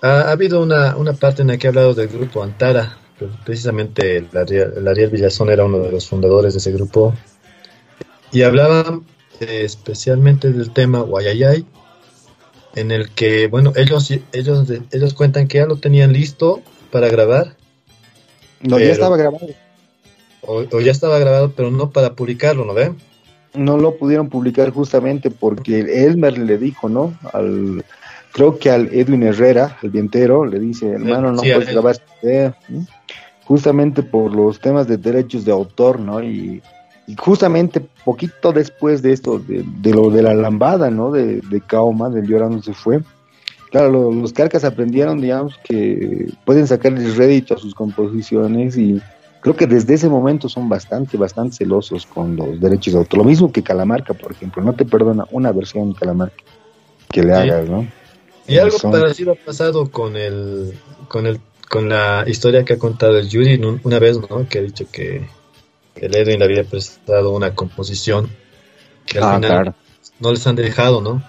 [0.01, 2.97] Ha, ha habido una, una parte en la que ha hablado del grupo Antara,
[3.45, 7.15] precisamente el Ariel, el Ariel Villazón era uno de los fundadores de ese grupo,
[8.31, 9.05] y hablaban
[9.39, 11.65] especialmente del tema Guayayay,
[12.75, 16.61] en el que, bueno, ellos, ellos, ellos cuentan que ya lo tenían listo
[16.91, 17.55] para grabar.
[18.61, 19.47] No, ya estaba grabado.
[20.41, 22.95] O, ya estaba grabado, pero no para publicarlo, ¿no ven?
[23.53, 27.17] No lo pudieron publicar justamente porque Elmer le dijo, ¿no?
[27.33, 27.83] Al,
[28.31, 32.53] creo que al Edwin Herrera, el vientero, le dice, hermano, no puedes grabar este
[33.43, 36.21] justamente por los temas de derechos de autor, ¿no?
[36.21, 36.61] Y,
[37.15, 41.11] justamente poquito después de esto, de, lo de la lambada, ¿no?
[41.11, 43.01] De, de Kaoma, del Llorando se fue.
[43.71, 49.01] Claro, los carcas aprendieron, digamos, que pueden sacarles rédito a sus composiciones y
[49.41, 53.19] creo que desde ese momento son bastante, bastante celosos con los derechos de autor.
[53.19, 56.43] Lo mismo que Calamarca, por ejemplo, no te perdona una versión de Calamarca
[57.11, 57.87] que le hagas, ¿no?
[58.47, 60.73] Y algo parecido ha pasado con el,
[61.09, 61.39] con el
[61.69, 64.47] con la historia que ha contado el Yuri una vez, ¿no?
[64.47, 65.27] Que ha dicho que
[66.01, 68.29] el Edwin le había prestado una composición
[69.05, 69.75] que al ah, final
[70.19, 71.23] no les han dejado, ¿no?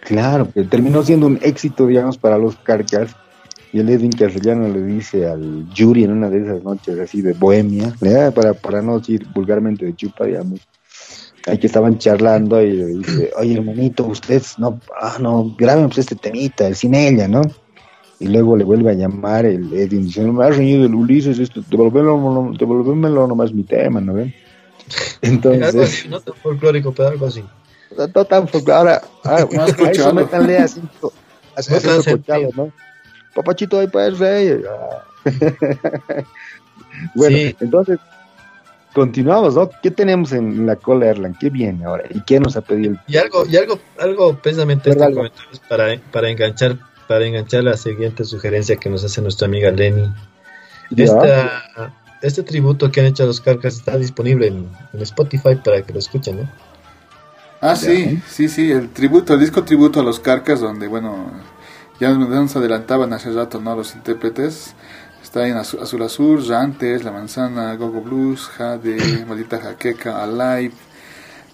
[0.00, 3.14] Claro, que terminó siendo un éxito, digamos, para los carcas.
[3.72, 7.34] Y el Edwin Castellano le dice al Yuri en una de esas noches así de
[7.34, 7.94] bohemia,
[8.34, 10.60] para, para no decir vulgarmente de chupa, digamos.
[11.46, 15.98] Ahí que estaban charlando y le dice, oye hermanito, ustedes no, ah, no, graben pues
[15.98, 17.42] este temita, sin ella, ¿no?
[18.20, 21.62] Y luego le vuelve a llamar el Edwin diciendo, me has reñido el Ulises, esto,
[21.68, 24.34] devolvémelo, nomás mi tema, ¿no ven?
[25.22, 26.06] Entonces...
[26.06, 27.42] no tan folclórico, pero algo así.
[27.96, 29.48] No, tan folclórico, ahora, ahora
[29.78, 30.82] no eso métanle así,
[31.56, 31.72] así,
[32.54, 32.70] ¿no?
[33.34, 34.62] Papachito, ahí para el rey.
[37.14, 37.98] bueno, entonces,
[38.92, 39.70] continuamos, ¿no?
[39.82, 41.38] ¿Qué tenemos en la cola Erland?
[41.38, 42.04] ¿Qué viene ahora?
[42.10, 42.96] ¿Y qué nos ha pedido?
[43.06, 45.06] Y algo, y algo, algo precisamente este
[45.68, 46.76] para, para enganchar
[47.10, 50.14] para enganchar la siguiente sugerencia que nos hace nuestra amiga Lenny.
[52.22, 54.70] este tributo que han hecho a los Carcas está disponible en,
[55.02, 56.50] Spotify para que lo escuchen, ¿no?
[57.60, 61.32] Ah, sí, sí, sí, el tributo, el disco tributo a los Carcas, donde, bueno,
[61.98, 63.74] ya nos adelantaban hace rato, ¿no?
[63.74, 64.76] Los intérpretes.
[65.20, 70.74] Está en Azul Azul, Rantes, La Manzana, Gogo Blues, Jade, Maldita Jaqueca, Alive,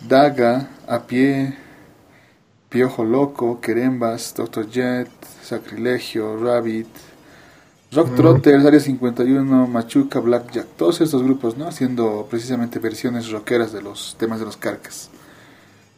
[0.06, 1.56] Daga, A Pie,
[2.68, 5.08] Piojo Loco, Querembas, Doctor Jet,
[5.46, 6.88] Sacrilegio, Rabbit,
[7.92, 8.16] Rock mm.
[8.16, 11.68] Trotters, Área 51, Machuca, Blackjack, todos estos grupos, ¿no?
[11.68, 15.08] Haciendo precisamente versiones rockeras de los temas de los carcas.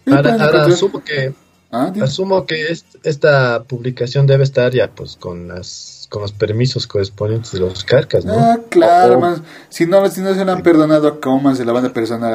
[0.06, 1.34] Ahora, asumo que
[1.70, 7.52] ah, asumo que esta publicación debe estar ya pues con las con los permisos correspondientes
[7.52, 8.34] de los carcas, ¿no?
[8.34, 11.92] Ah, claro, si no si no se le han perdonado a Comas de la banda
[11.92, 12.34] personal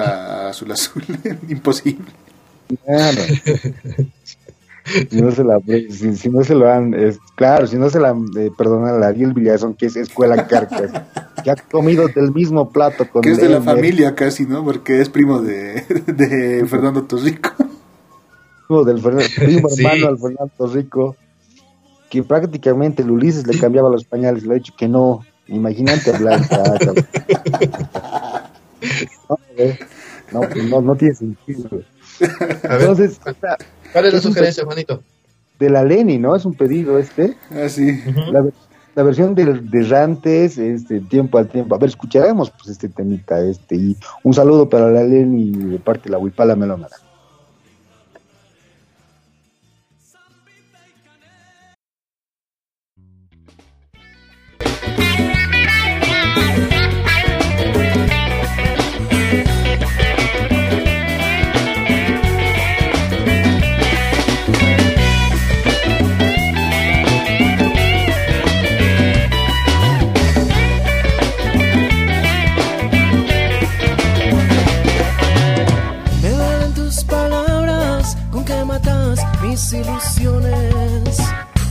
[0.50, 1.04] Azul Azul,
[1.48, 2.06] imposible.
[2.86, 3.22] Claro.
[4.86, 8.16] si no se la si, no se lo han es, claro si no se la
[8.38, 10.92] eh, perdonan a Ariel Villazón que es escuela Carcas
[11.44, 15.02] que ha comido del mismo plato con que es de la familia casi no porque
[15.02, 17.52] es primo de, de Fernando Torrico.
[18.68, 21.16] Primo del primo hermano al Fernando Torrico
[22.14, 25.26] que prácticamente el Ulises le cambiaba los pañales le ha dicho que no.
[25.48, 26.40] Imagínate hablar
[30.32, 31.82] no, no, no tiene sentido.
[32.62, 33.20] Entonces
[33.94, 35.02] ¿Cuál es la sugerencia, Juanito?
[35.60, 36.36] De la Leni, ¿no?
[36.36, 37.38] Es un pedido este.
[37.52, 38.02] Ah, sí.
[38.96, 41.76] la, versión de, de, Rantes, este, tiempo al tiempo.
[41.76, 43.76] A ver, escucharemos pues este temita, este.
[43.76, 46.96] Y un saludo para la Leni de parte de la Huipala Melómana.
[79.74, 81.18] Ilusiones.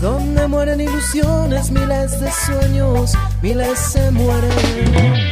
[0.00, 5.22] Donde mueren ilusiones, miles de sueños, miles se mueren.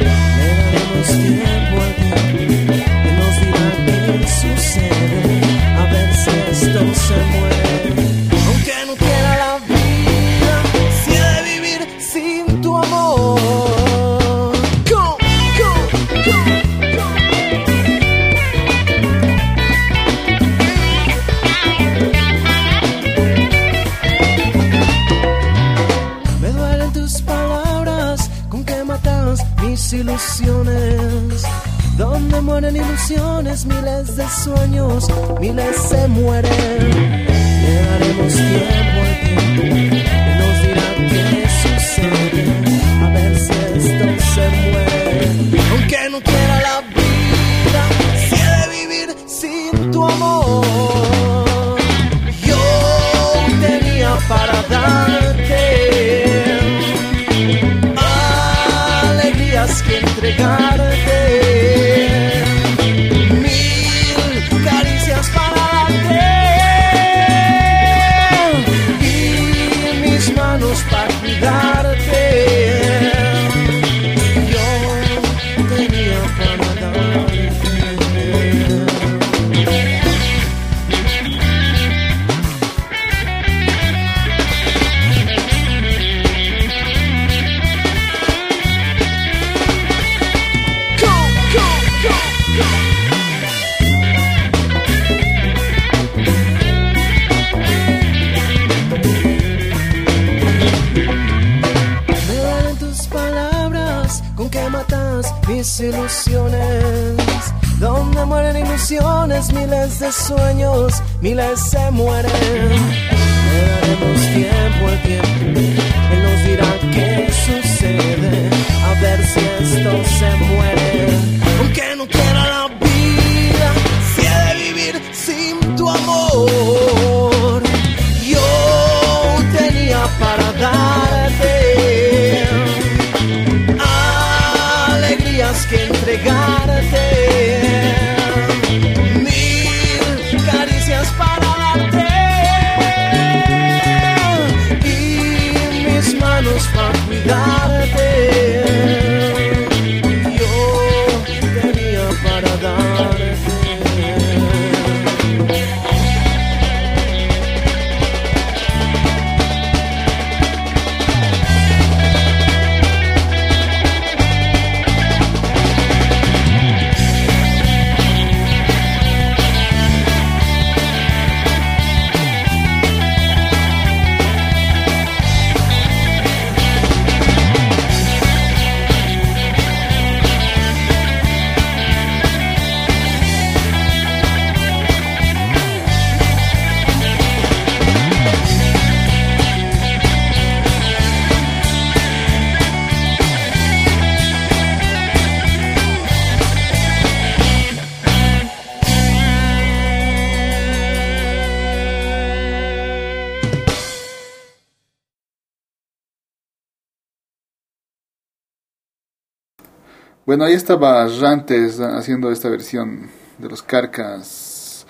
[210.73, 214.85] Estaba Rantes haciendo esta versión de los Carcas.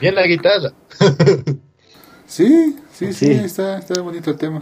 [0.00, 0.72] Bien la guitarra.
[2.26, 3.30] Sí, sí, sí, Sí.
[3.32, 4.58] está, está bonito el tema.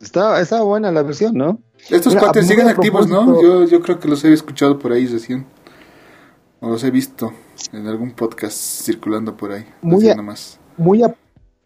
[0.00, 1.58] Está, está buena la versión, ¿no?
[1.90, 3.42] Estos Mira, cuates siguen activos, ¿no?
[3.42, 5.44] Yo, yo creo que los he escuchado por ahí recién.
[6.60, 7.30] O los he visto
[7.74, 9.66] en algún podcast circulando por ahí.
[9.82, 10.58] Muy a- nomás.
[10.78, 11.14] muy a,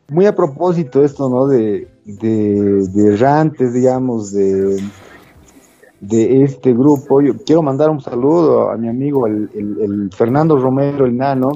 [0.09, 1.47] muy a propósito esto, ¿no?
[1.47, 4.83] De, de, de errantes, digamos, de,
[6.01, 7.21] de este grupo.
[7.21, 11.51] Yo quiero mandar un saludo a mi amigo, el, el- el Fernando Romero, el nano,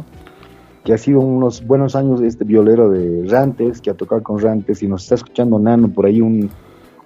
[0.85, 4.83] que ha sido unos buenos años este violero de Rantes, que ha tocado con Rantes
[4.83, 6.21] y nos está escuchando Nano por ahí.
[6.21, 6.51] Un,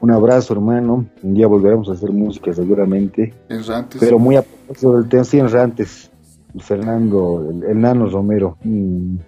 [0.00, 1.06] un abrazo, hermano.
[1.22, 3.32] Un día volveremos a hacer música seguramente.
[3.48, 4.00] En Rantes.
[4.00, 6.10] Pero muy a propósito del tema, sí, en Rantes,
[6.58, 9.20] Fernando, el, el Nano Romero, un,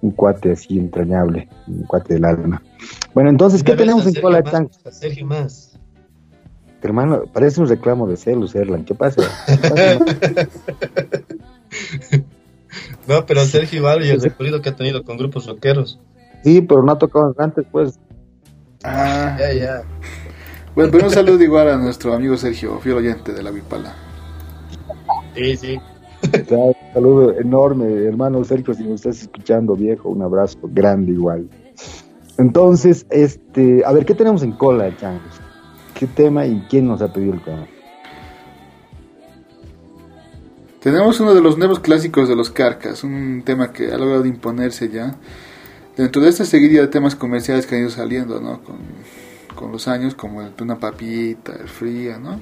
[0.00, 2.60] un cuate así entrañable, un cuate del alma.
[3.14, 4.42] Bueno, entonces, ¿qué tenemos en cola,
[4.90, 5.75] Sergio más.
[6.86, 8.84] Hermano, parece un reclamo de celos, Erlan.
[8.84, 9.22] ¿Qué pasa?
[9.46, 9.98] ¿Qué pasa?
[13.08, 15.98] No, pero Sergio igual y el recorrido que ha tenido con grupos rockeros.
[16.44, 17.98] sí, pero no ha tocado en Rantes, pues.
[18.84, 19.82] Ah, Ya, ya.
[20.74, 23.94] bueno, pero un saludo igual a nuestro amigo Sergio, fiel oyente de la Vipala.
[25.34, 25.78] Sí, sí.
[26.50, 31.48] Un saludo enorme, hermano Sergio, si nos estás escuchando, viejo, un abrazo grande igual.
[32.38, 35.40] Entonces, este, a ver, ¿qué tenemos en cola, Changos?
[35.98, 37.66] ¿Qué tema y quién nos ha pedido el tema?
[40.80, 44.88] Tenemos uno de los nuevos clásicos de los Carcas, un tema que ha logrado imponerse
[44.88, 45.16] ya.
[45.96, 48.62] Dentro de esta seguidilla de temas comerciales que han ido saliendo, ¿no?
[48.62, 48.76] Con,
[49.54, 52.38] con los años, como el Tuna Papita, el Fría, ¿no?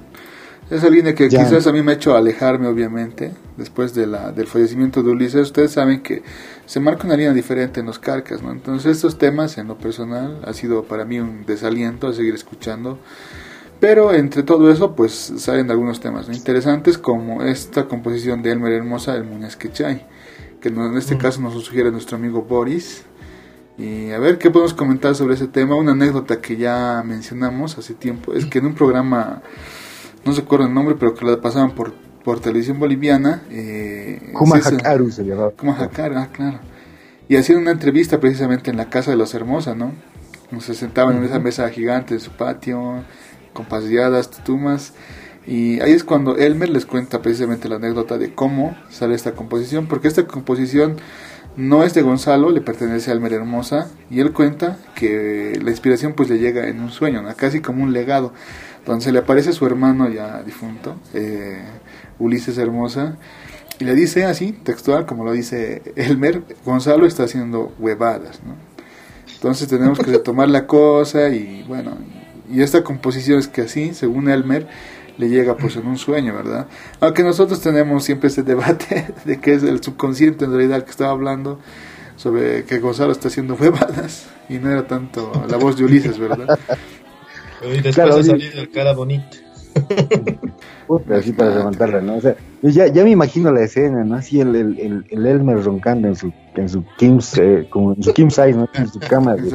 [0.71, 1.45] Esa línea que Ya.
[1.45, 5.43] quizás a mí me ha hecho alejarme, obviamente, después de la, del fallecimiento de Ulises.
[5.43, 6.23] Ustedes saben que
[6.67, 8.51] se marca una línea diferente en los Carcas, ¿no?
[8.51, 12.99] Entonces estos temas, en lo personal, ha sido para mí un desaliento a seguir escuchando.
[13.81, 16.35] Pero entre todo eso, pues salen algunos temas ¿no?
[16.35, 20.07] interesantes, como esta composición de Elmer Hermosa, el Muñez Quechay,
[20.61, 23.05] que en este caso nos sugiere nuestro amigo Boris.
[23.77, 25.75] Y a ver qué podemos comentar sobre ese tema.
[25.75, 29.43] Una anécdota que ya mencionamos hace tiempo es que en un programa,
[30.25, 31.93] no recuerdo el nombre, pero que lo pasaban por,
[32.25, 33.43] por televisión boliviana.
[33.51, 35.51] Eh, Kuma Hakaru se llamaba.
[35.51, 36.61] como Jacar, ah, claro.
[37.29, 39.93] Y hacían una entrevista precisamente en la casa de los Hermosa, ¿no?
[40.61, 43.03] Se sentaban en esa mesa gigante en su patio,
[43.63, 44.93] paseadas, tutumas.
[45.47, 49.87] Y ahí es cuando Elmer les cuenta precisamente la anécdota de cómo sale esta composición,
[49.87, 50.97] porque esta composición
[51.57, 56.15] no es de Gonzalo, le pertenece a Elmer Hermosa, y él cuenta que la inspiración
[56.15, 58.33] pues le llega en un sueño, casi como un legado,
[58.87, 61.63] donde se le aparece su hermano ya difunto, eh,
[62.19, 63.19] Ulises Hermosa,
[63.79, 68.55] y le dice así, textual, como lo dice Elmer, Gonzalo está haciendo huevadas, ¿no?
[69.35, 71.99] Entonces tenemos que retomar la cosa y bueno,
[72.51, 74.67] y esta composición es que así, según Elmer,
[75.17, 76.67] le llega pues en un sueño, ¿verdad?
[77.01, 80.91] Aunque nosotros tenemos siempre ese debate de que es el subconsciente en realidad el que
[80.91, 81.59] estaba hablando
[82.17, 86.59] sobre que Gonzalo está haciendo huevadas y no era tanto la voz de Ulises, ¿verdad?
[87.61, 88.31] Pero y después Claro, ha sí.
[88.31, 89.37] salido el cara bonita.
[90.87, 92.17] Puta, así para levantarla, ¿no?
[92.17, 94.15] O sea, yo ya, ya me imagino la escena, ¿no?
[94.15, 98.03] Así el, el, el, el Elmer roncando en su, en su King, eh, como en
[98.03, 98.69] su King size, ¿no?
[98.75, 99.51] En su cama de,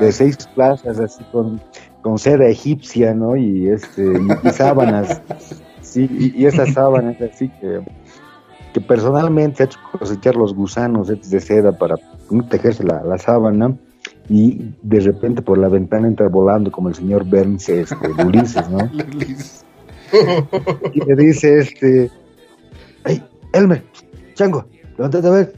[0.00, 1.62] de seis plazas, así con,
[2.02, 3.36] con seda egipcia, ¿no?
[3.36, 4.02] Y este,
[4.42, 5.22] y, sábanas,
[5.80, 7.80] sí, y, y esas sábanas así que,
[8.74, 11.96] que personalmente ha hecho cosechar los gusanos de seda para
[12.50, 13.76] tejerse la, la sábana.
[14.28, 18.78] Y de repente por la ventana entra volando como el señor Burns, este, Ulises, ¿no?
[20.92, 22.10] Y le dice este,
[23.06, 23.24] hey,
[23.54, 23.82] Elmer,
[24.34, 24.66] Chango,
[24.98, 25.54] levántate a ver.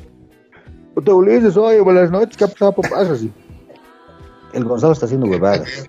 [0.94, 3.12] Puta Ulises, oye, buenas noches, ¿qué ha pasado?
[3.12, 3.32] Así.
[4.52, 5.88] El Gonzalo está haciendo huevadas.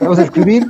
[0.00, 0.66] Vamos a escribir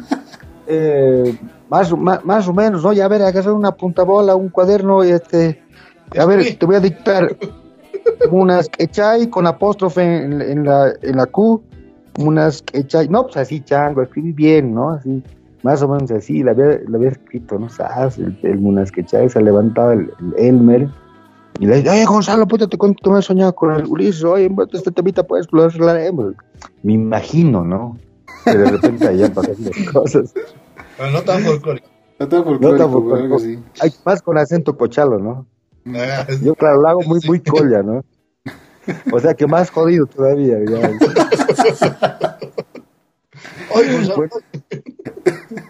[0.67, 1.39] eh,
[1.69, 2.93] más, más, más o menos, ¿no?
[2.93, 5.63] Ya a ver, agarrar una punta bola, un cuaderno y este,
[6.19, 7.37] a ver, te voy a dictar
[8.31, 11.63] unas quechay con apóstrofe en, en la, en la Q,
[12.19, 14.91] unas quechay, no, pues así, Chango, escribí bien, ¿no?
[14.91, 15.23] Así
[15.65, 17.71] más o menos así, la había, la había escrito, ¿no?
[17.71, 18.19] ¿Sabes?
[18.19, 20.89] El, el Munasquechay se levantaba el, el Elmer
[21.59, 24.23] y le dice, oye Gonzalo, puta, te cuento que me he soñado con el Ulises,
[24.25, 26.35] oye, este temita pues lo arreglaremos.
[26.83, 27.97] Me imagino, ¿no?
[28.45, 30.35] Que de repente allá pasan las cosas.
[30.97, 31.89] Pero no tan folclórico.
[32.19, 33.59] No tan No folclórico, tan algo así.
[33.81, 35.47] Hay más con acento cochalo, ¿no?
[35.95, 38.05] Ah, Yo, claro, lo hago muy, muy colla, ¿no?
[39.13, 40.59] O sea que más jodido todavía.
[40.69, 40.91] Ya.
[43.75, 44.31] Ay, Gonzalo, Bueno.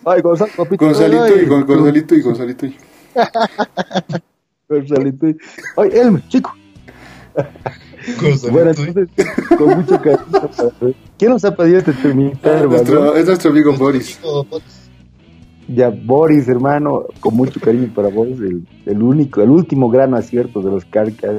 [0.04, 0.84] Ay, Gonzalo, papito.
[0.84, 2.76] Gonzalito y Gon- Gonzalito y Gonzalito y.
[4.68, 5.26] Gonzalito.
[5.76, 6.52] Ay, Elmer, chico.
[8.50, 9.08] Bueno, entonces,
[9.56, 10.22] con mucho cariño.
[10.30, 12.68] para- ¿Quién nos ha pedido este temita, hermano?
[12.76, 14.20] Nuestro, es nuestro amigo Boris.
[15.68, 20.60] Ya, Boris, hermano, con mucho cariño para vos, el, el único, el último gran acierto
[20.60, 21.36] de los Carcas,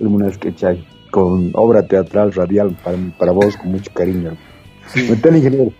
[0.00, 4.36] el Munasquechay, con obra teatral radial para, para vos, con mucho cariño.
[4.88, 5.06] Sí.
[5.08, 5.72] Metele, ingeniero,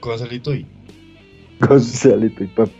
[0.00, 0.64] Gonzalito y.
[1.60, 2.72] Gonzalito y papi.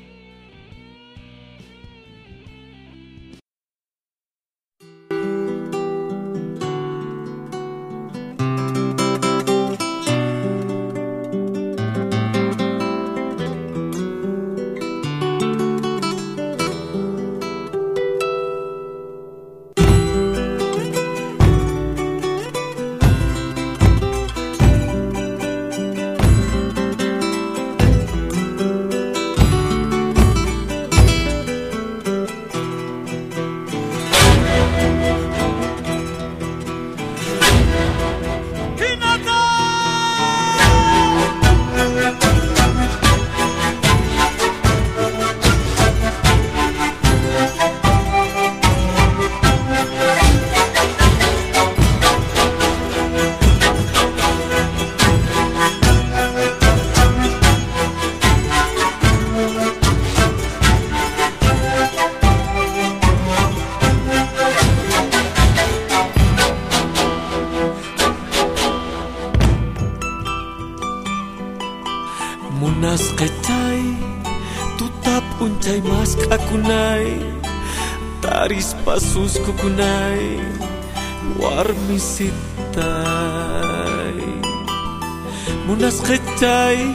[86.10, 86.90] Kecai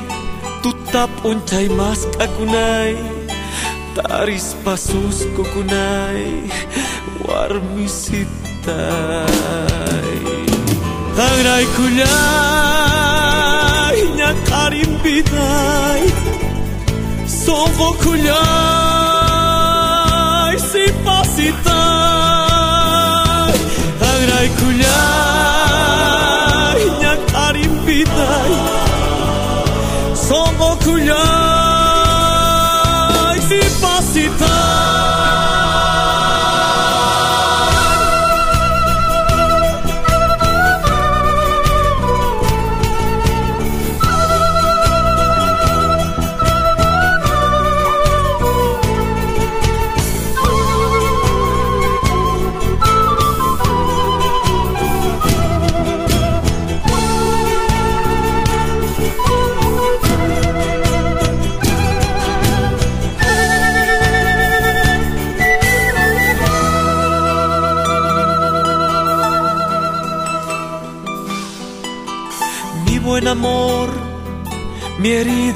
[0.60, 3.00] Tutap uncai mas kakunai
[3.96, 6.52] Taris pasus kukunai
[7.24, 8.76] Warmi sitai
[11.16, 12.04] Tangrai kulai
[14.20, 16.04] Nyakarim bidai
[17.24, 18.76] Sovo kulai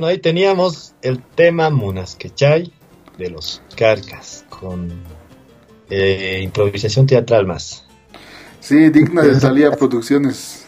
[0.00, 2.72] Bueno, ahí teníamos el tema Munasquechay
[3.18, 4.90] de los Carcas con
[5.90, 7.84] eh, improvisación teatral más.
[8.60, 10.66] Sí, digna de Talía Producciones.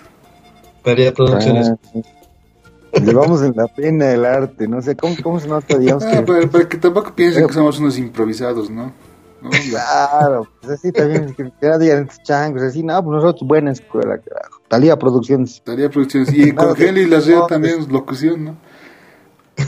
[0.85, 1.73] María Producciones.
[1.95, 6.11] Ah, Llevamos en la pena el arte, no sé, ¿cómo, cómo se nota, digamos Ah,
[6.11, 6.23] que...
[6.25, 8.93] para, para que tampoco piensen que somos unos improvisados, ¿no?
[9.41, 9.49] ¿No?
[9.71, 11.35] Claro, pues así también,
[11.81, 14.61] digan estos changos, así, no, pues nosotros buena escuela, carajo.
[14.69, 16.35] Talía Producciones, Talía Producciones.
[16.35, 18.72] Y con Geli la no, también locución, ¿no?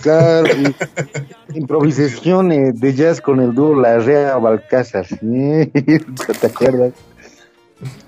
[0.02, 0.48] Claro,
[2.52, 5.06] eh, de jazz con el dúo La Rea Balcázar.
[5.20, 6.92] ¿te acuerdas?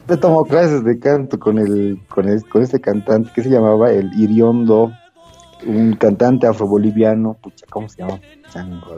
[0.09, 3.91] Yo tomó clases de canto con el, con el- con este cantante que se llamaba
[3.91, 4.93] el Iriondo,
[5.67, 8.21] un cantante afroboliviano, pucha, ¿cómo se llama?
[8.53, 8.97] Chango,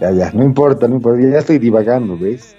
[0.00, 2.54] Ya, ya, no importa, no importa, ya estoy divagando, ¿ves?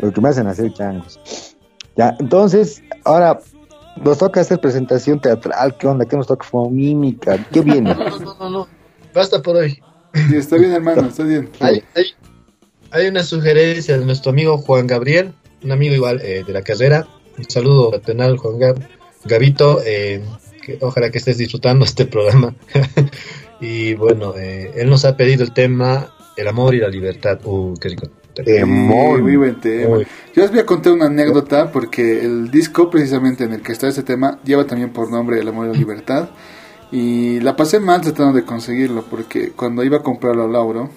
[0.00, 1.56] Lo que me hacen hacer changos.
[1.96, 3.40] Ya, entonces, ahora
[3.96, 6.04] nos toca hacer presentación teatral, ¿qué onda?
[6.04, 6.46] ¿Qué nos toca?
[6.50, 7.94] Como mímica, ¿qué viene?
[7.94, 8.68] No, no, no, no.
[9.14, 9.80] Basta por hoy.
[10.14, 11.50] Sí, está bien, hermano, está bien.
[11.60, 12.04] Hay, hay,
[12.90, 17.06] hay una sugerencia de nuestro amigo Juan Gabriel, un amigo igual eh, de la carrera.
[17.38, 18.76] Un saludo fraternal, Juan Gab,
[19.24, 19.80] Gabito.
[19.84, 20.22] eh,
[20.62, 22.54] que ojalá que estés disfrutando este programa.
[23.60, 27.40] y bueno, eh, él nos ha pedido el tema El amor y la libertad.
[27.44, 28.08] Uh, qué rico.
[28.34, 29.16] Temón.
[29.16, 29.98] Sí, muy buen tema.
[29.98, 33.88] Yo les voy a contar una anécdota porque el disco precisamente en el que está
[33.88, 36.30] este tema lleva también por nombre El amor y la libertad.
[36.90, 40.90] Y la pasé mal tratando de conseguirlo porque cuando iba a comprarlo a Lauro,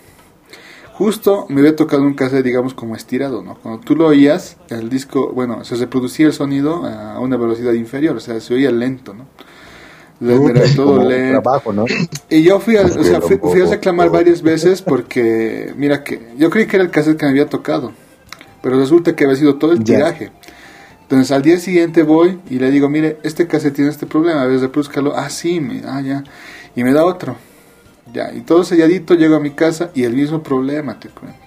[0.94, 3.56] justo me había tocado un cassette, digamos, como estirado, ¿no?
[3.56, 8.18] Cuando tú lo oías, el disco, bueno, se reproducía el sonido a una velocidad inferior,
[8.18, 9.26] o sea, se oía lento, ¿no?
[10.22, 11.42] Era todo Como lento.
[11.42, 11.86] trabajo, ¿no?
[12.30, 16.34] Y yo fui a, o sea, fui, fui a reclamar varias veces porque, mira que
[16.38, 17.92] yo creí que era el cassette que me había tocado,
[18.62, 20.32] pero resulta que había sido todo el tiraje.
[21.02, 24.46] Entonces al día siguiente voy y le digo, mire, este cassette tiene este problema, a
[24.46, 25.16] ver, reproduzcalo.
[25.16, 26.24] Ah, sí, me, ah, ya.
[26.76, 27.36] Y me da otro.
[28.14, 31.38] Ya, y todo selladito, llego a mi casa y el mismo problema, te cuento.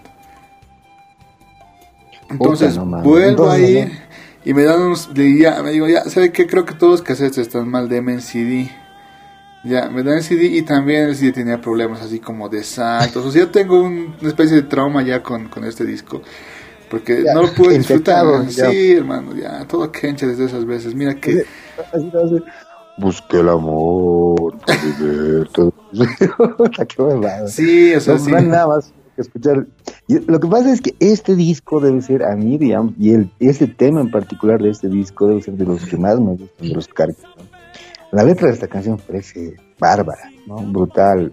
[2.31, 3.99] Entonces no vuelvo Entonces, ahí
[4.49, 6.47] y me dan unos, ya, me digo, ya, ¿sabe qué?
[6.47, 8.71] Creo que todos los cassettes están mal, deme en CD.
[9.65, 13.27] Ya, me dan el CD y también el CD tenía problemas así como de saltos.
[13.27, 16.23] O sea, yo tengo un- una especie de trauma ya con, con este disco.
[16.91, 18.25] Porque Ya, no lo pude disfrutar.
[18.49, 18.71] ya.
[18.71, 20.95] Sí, hermano, ya, todo kencha desde esas veces.
[20.95, 21.45] Mira que...
[22.97, 24.55] Busque el amor.
[27.49, 28.31] Sí, o sea, No, sí.
[28.33, 28.93] nada más
[29.23, 29.67] escuchar.
[30.09, 33.67] Lo que pasa es que este disco debe ser, a mí, digamos, y el, ese
[33.67, 36.75] tema en particular de este disco debe ser de los que más me gustan de
[36.75, 37.23] los Carcas.
[37.37, 37.45] ¿no?
[38.13, 40.57] La letra de esta canción parece bárbara, ¿no?
[40.57, 41.33] Brutal,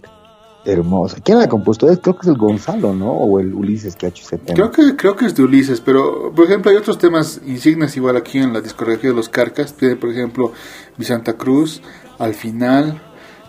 [0.66, 1.18] hermosa.
[1.24, 1.48] ¿Quién la ha?
[1.48, 3.12] Es- Creo que es el Gonzalo, ¿no?
[3.12, 4.56] O el Ulises que ha hecho ese tema.
[4.56, 8.18] Creo que, creo que es de Ulises, pero por ejemplo hay otros temas insignes igual
[8.18, 9.74] aquí en la discografía de los Carcas.
[9.74, 10.52] Tiene por ejemplo
[10.98, 11.82] Vicenta Cruz,
[12.20, 13.02] Al final,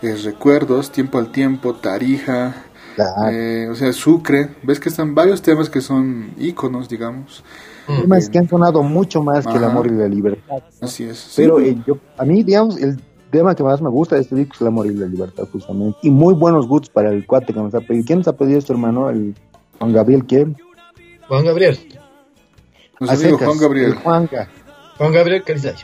[0.02, 2.64] eh, Recuerdos, Tiempo al Tiempo, Tarija,
[2.96, 3.30] Claro.
[3.30, 4.48] eh, o sea, Sucre.
[4.62, 7.44] Ves que están varios temas que son íconos, digamos.
[7.86, 10.62] temas que han sonado mucho más que el amor y la libertad.
[10.80, 11.18] Así es.
[11.18, 12.98] Sí, Pero eh, yo, a mí, digamos, el
[13.30, 15.98] tema que más me gusta de este disco es el amor y la libertad, justamente.
[16.02, 18.04] Y muy buenos gustos para el cuate que nos ha pedido.
[18.06, 19.10] ¿Quién nos ha pedido esto, hermano?
[19.10, 19.34] El
[19.78, 20.56] Juan Gabriel, ¿quién?
[21.28, 21.78] Juan Gabriel.
[22.98, 23.86] nuestro A amigo secas, Juan Gabriel.
[23.90, 24.48] El Juanca.
[24.96, 25.74] Juan Gabriel Carizay.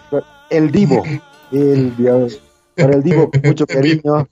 [0.48, 1.02] El Divo.
[1.52, 2.40] El, Dios,
[2.74, 4.26] para el Divo, con mucho cariño.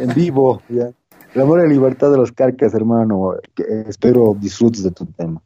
[0.00, 0.90] En vivo, ya.
[1.36, 3.34] El amor y la libertad de los carcas, hermano.
[3.86, 5.42] Espero disfrutes de tu tema.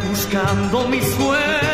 [0.00, 1.73] buscando mis sueños.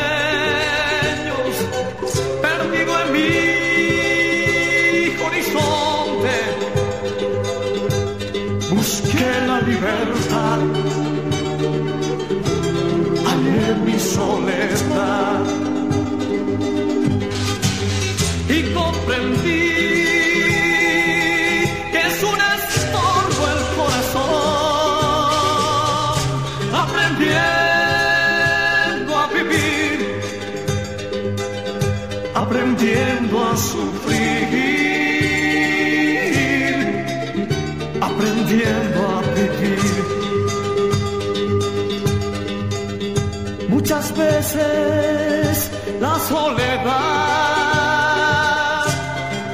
[44.57, 46.85] la soledad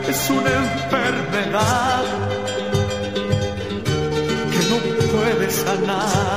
[0.08, 2.04] es una enfermedad
[4.50, 4.76] que no
[5.12, 6.35] puede sanar.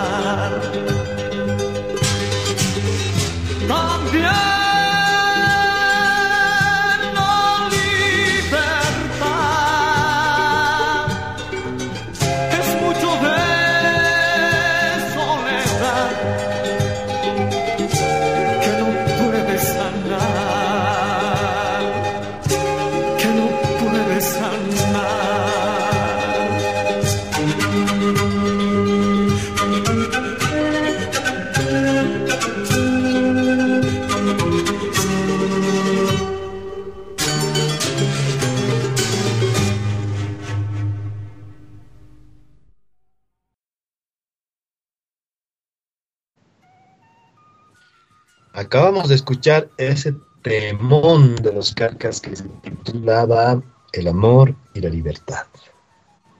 [48.89, 53.61] acabamos de escuchar ese temón de los carcas que se titulaba
[53.93, 55.45] El amor y la libertad.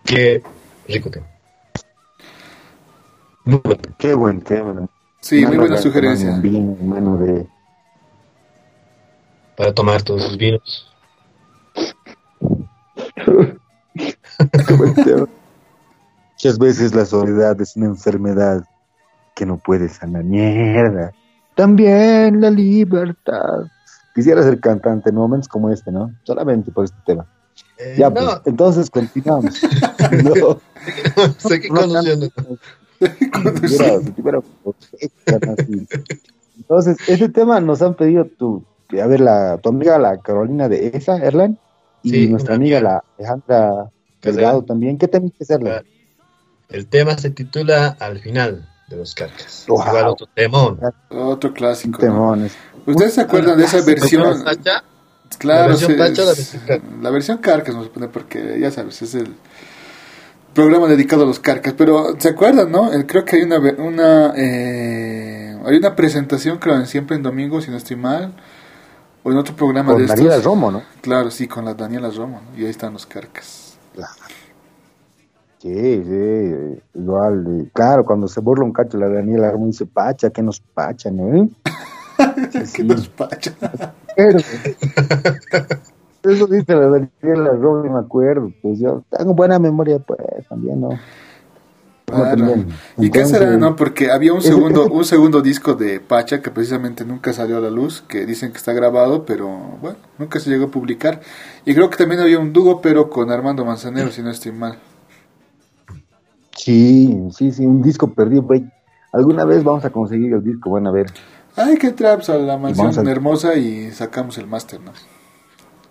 [0.03, 0.41] Qué
[0.87, 1.27] rico tema.
[3.45, 3.81] Muy bueno.
[3.99, 4.89] Qué buen tema.
[5.21, 6.39] Sí, muy buena sugerencia.
[6.39, 7.45] Vino, de...
[9.55, 10.91] Para tomar todos sus vinos.
[16.31, 18.63] Muchas veces la soledad es una enfermedad
[19.35, 21.13] que no puedes a la mierda.
[21.59, 23.65] También la libertad.
[24.15, 26.09] Quisiera ser cantante en momentos como este, ¿no?
[26.23, 27.25] Solamente por este tema.
[27.77, 29.61] Eh, Ya, no, pues, entonces continuamos.
[30.23, 30.55] no,
[34.15, 34.41] tuviera-
[35.57, 35.87] así.
[36.57, 38.63] Entonces, este tema nos han pedido tu,
[39.01, 41.59] a ver, la, tu amiga la Carolina de esa, Erlan,
[42.03, 42.89] y Sí, nuestra amiga amiga.
[42.93, 43.91] la Alejandra
[44.21, 44.97] Delgado también.
[44.97, 45.83] ¿Qué tema es Erlan?
[46.69, 49.65] El tema se titula Al final de los carcas.
[49.67, 49.83] Wow.
[49.87, 50.79] Igual otro temón.
[51.09, 51.99] Otro clásico.
[52.01, 52.07] ¿no?
[52.07, 52.53] Temones.
[52.85, 54.43] ¿Ustedes se acuerdan de esa ¿La versión?
[54.43, 54.83] Pacha?
[55.37, 56.89] Claro, ¿La versión Pacha o la es- versión Carcas?
[57.01, 59.35] la versión Carcas vamos a poner porque ya sabes, es el
[60.55, 61.73] programa dedicado a los Carcas.
[61.77, 62.91] Pero se acuerdan, ¿no?
[62.91, 67.61] Eh, Creo que hay una una eh, hay una presentación creo en siempre en domingo
[67.61, 68.33] si no estoy mal
[69.23, 70.17] o en otro programa Con de estos.
[70.17, 70.81] Daniela Romo, ¿no?
[71.01, 72.57] Claro, sí, con la Daniela Romo ¿no?
[72.59, 73.58] y ahí están los Carcas.
[75.61, 77.45] Sí, sí, igual.
[77.61, 81.11] eh, Claro, cuando se burla un cacho la Daniela Romo dice, pacha, que nos pacha,
[81.11, 81.49] ¿no?
[82.51, 82.73] Sí, sí.
[82.73, 83.53] Que los Pacha.
[84.15, 84.39] Pero,
[86.23, 88.51] Eso dice la Daniela Romo, me acuerdo.
[88.61, 90.19] Pues yo tengo buena memoria, pues,
[90.49, 90.89] también, ¿no?
[92.09, 92.37] Como Claro.
[92.37, 92.67] también.
[92.97, 93.75] ¿Y qué será, no?
[93.75, 97.69] Porque había un segundo, un segundo disco de Pacha que precisamente nunca salió a la
[97.69, 99.47] luz, que dicen que está grabado, pero
[99.81, 101.21] bueno, nunca se llegó a publicar.
[101.65, 104.77] Y creo que también había un dúo, pero con Armando Manzanero, si no estoy mal.
[106.59, 108.69] Sí, sí, sí, un disco perdido, güey.
[109.13, 111.07] Alguna vez vamos a conseguir el disco, van a ver.
[111.55, 114.91] Ay, que traps a la mansión a- hermosa y sacamos el máster, ¿no?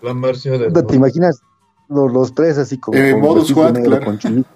[0.02, 0.82] La de...
[0.82, 1.40] ¿Te imaginas
[1.88, 4.04] los, los tres así como Eh, con modo SWAT, claro.
[4.04, 4.48] con, chulito,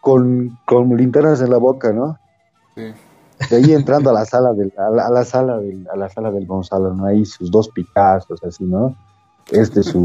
[0.00, 2.18] con, con linternas en la boca, ¿no?
[2.76, 2.92] Sí.
[3.50, 6.08] De ahí entrando a la sala del, a la, a la sala del, a la
[6.08, 7.06] sala del Gonzalo, ¿no?
[7.06, 8.94] Ahí sus dos Picassos, así, ¿no?
[9.50, 10.02] Este su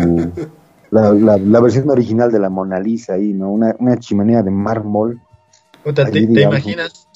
[0.91, 3.49] la, la, la versión original de la Mona Lisa ahí, ¿no?
[3.51, 5.19] Una, una chimenea de mármol.
[5.83, 7.07] Puta, ¿te, Ahí, te digamos, imaginas?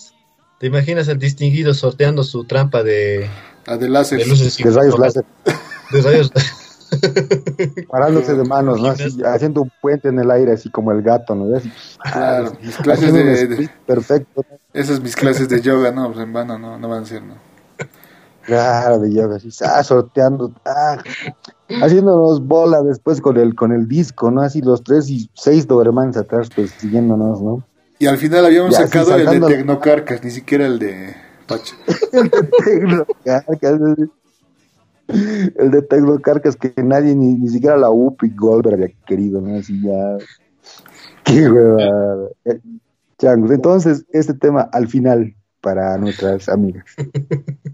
[0.59, 3.27] ¿Te imaginas el distinguido sorteando su trampa de,
[3.67, 4.19] A de láser.
[4.19, 5.25] de luces De rayos láser,
[5.91, 6.31] De rayos
[7.89, 8.89] parándose de manos, ¿no?
[8.89, 11.55] Así, haciendo un puente en el aire, así como el gato, ¿no?
[11.55, 11.71] Así,
[12.03, 14.57] Claro, mis clases de, de- perfecto, ¿no?
[14.73, 17.35] esas mis clases de yoga, no, pues en vano no, no van a ser, ¿no?
[18.43, 20.97] Claro, de yoga, así, ah, sorteando, ah,
[21.69, 24.41] haciéndonos bola después con el, con el disco, ¿no?
[24.41, 27.63] Así los tres y seis Dobermans atrás, pues, siguiéndonos, ¿no?
[27.99, 31.15] Y al final habíamos Ya, sacado el de Tecnocarcas, ni siquiera el de
[31.47, 31.75] Pacha.
[32.15, 33.79] El de Tecnocarcas,
[35.07, 39.57] el de Tecnocarcas que nadie, ni, ni siquiera la UPI Goldberg había querido, ¿no?
[39.57, 40.17] Así ya,
[41.23, 42.29] qué hueva.
[42.45, 42.59] Eh,
[43.17, 46.85] Changos, entonces, este tema al final para nuestras amigas.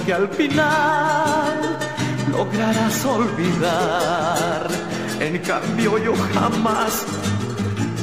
[0.00, 1.78] Este amor que al final
[2.32, 4.68] lograrás olvidar.
[5.20, 7.04] En cambio yo jamás,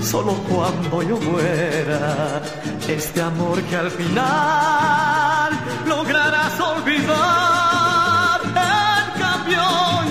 [0.03, 2.41] solo cuando yo muera.
[2.87, 5.51] Este amor que al final
[5.87, 8.41] lograrás olvidar.
[8.45, 9.63] En cambio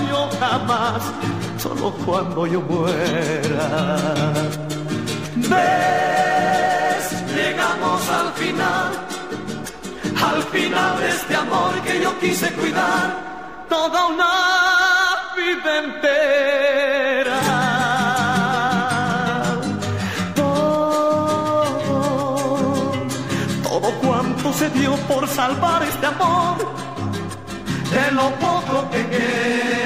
[0.09, 1.01] yo jamás,
[1.57, 4.33] solo cuando yo muera.
[5.35, 7.05] ¿Ves?
[7.33, 9.06] Llegamos al final,
[11.09, 13.27] este amor que yo quise cuidar
[13.69, 14.33] toda una
[15.35, 17.39] vida entera.
[20.35, 21.77] Todo,
[23.63, 26.57] todo cuanto se dio por salvar este amor,
[27.91, 29.77] de lo poco que queda.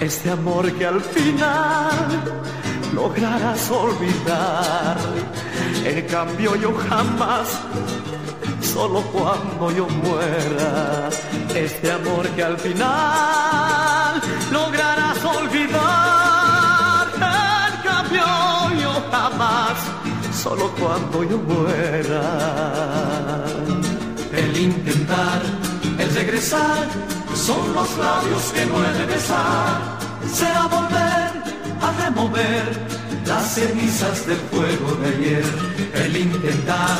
[0.00, 2.22] Este amor que al final
[2.94, 4.95] lograrás olvidar.
[5.88, 7.48] En cambio yo jamás,
[8.60, 11.08] solo cuando yo muera,
[11.54, 17.06] este amor que al final lograrás olvidar.
[17.14, 18.24] En cambio
[18.82, 19.78] yo jamás,
[20.42, 22.24] solo cuando yo muera.
[24.32, 25.40] El intentar,
[26.00, 26.88] el regresar,
[27.32, 29.98] son los labios que no he de besar.
[30.34, 31.30] Será volver
[31.80, 32.86] a remover
[33.24, 35.75] las cenizas del fuego de ayer.
[36.04, 36.98] El intentar,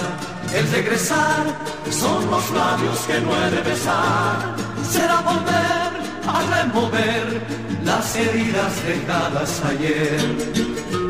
[0.55, 1.45] el regresar,
[1.91, 4.57] son los labios que no he de besar.
[4.91, 5.91] Será volver
[6.27, 7.43] a remover
[7.85, 11.06] las heridas dejadas ayer.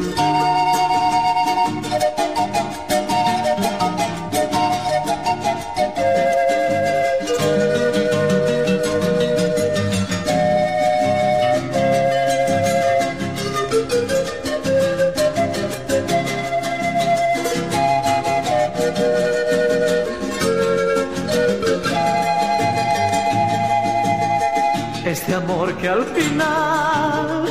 [25.66, 27.44] Este amor que al final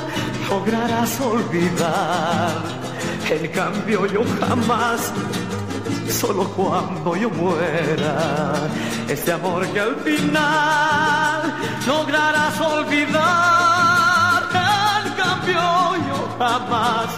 [0.50, 2.52] lograrás olvidar.
[3.30, 5.12] En cambio yo jamás,
[6.10, 8.70] solo cuando yo muera.
[9.10, 11.56] Este amor que al final
[11.86, 14.44] lograrás olvidar.
[15.04, 15.62] En cambio
[16.08, 17.10] yo jamás,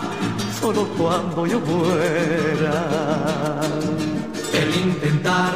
[0.60, 2.86] solo cuando yo muera.
[4.52, 5.54] El intentar,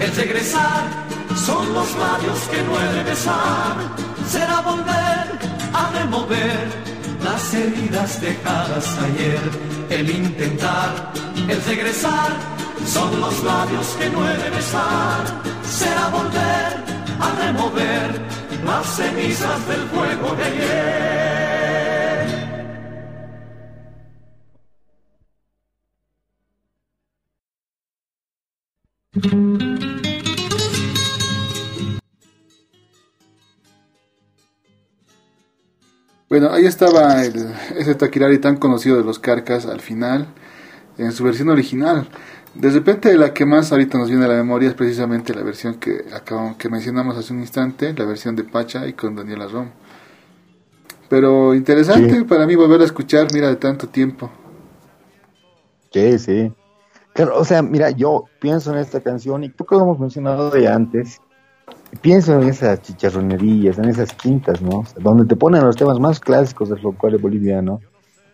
[0.00, 0.82] el regresar,
[1.36, 2.56] son los labios que
[2.96, 4.11] de besar.
[4.32, 5.24] Será volver
[5.74, 6.66] a remover
[7.22, 9.42] las heridas dejadas ayer.
[9.90, 11.12] El intentar,
[11.46, 12.32] el regresar,
[12.86, 15.22] son los labios que no he de besar.
[15.64, 16.70] Será volver
[17.20, 18.08] a remover
[18.64, 20.92] las cenizas del fuego de ayer.
[36.32, 37.34] Bueno, ahí estaba el,
[37.76, 40.28] ese Taquirari tan conocido de los Carcas al final,
[40.96, 42.08] en su versión original.
[42.54, 45.74] De repente la que más ahorita nos viene a la memoria es precisamente la versión
[45.74, 49.72] que acabamos, que mencionamos hace un instante, la versión de Pacha y con Daniela Rom.
[51.10, 52.24] Pero interesante Sí.
[52.24, 54.30] para mí volver a escuchar, mira, de tanto tiempo.
[55.92, 56.52] Sí, sí.
[57.12, 60.48] Claro, o sea, mira, yo pienso en esta canción y creo que lo hemos mencionado
[60.50, 61.20] de antes.
[62.00, 64.84] Pienso en esas chicharronerías, en esas quintas, ¿no?
[64.98, 67.80] Donde te ponen los temas más clásicos del folclore boliviano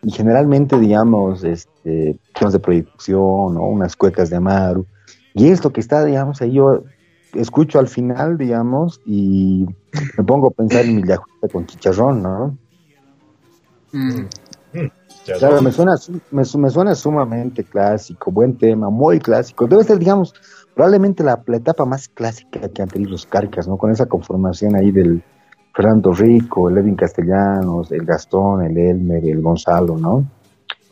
[0.03, 4.87] y generalmente, digamos, este, temas de proyección o unas cuecas de Amaru.
[5.35, 6.85] Y esto que está, digamos, ahí yo
[7.35, 9.67] escucho al final, digamos, y
[10.17, 11.03] me pongo a pensar en mi
[11.53, 12.57] con chicharrón, ¿no?
[13.93, 14.27] Mm.
[15.39, 19.67] Claro, me suena, su- me, su- me suena sumamente clásico, buen tema, muy clásico.
[19.67, 20.33] Debe ser, digamos,
[20.75, 23.77] probablemente la, la etapa más clásica que han tenido los Carcas, ¿no?
[23.77, 25.23] Con esa conformación ahí del
[25.75, 30.25] Fernando Rico, el Edwin Castellanos, el Gastón, el Elmer, el Gonzalo, ¿no?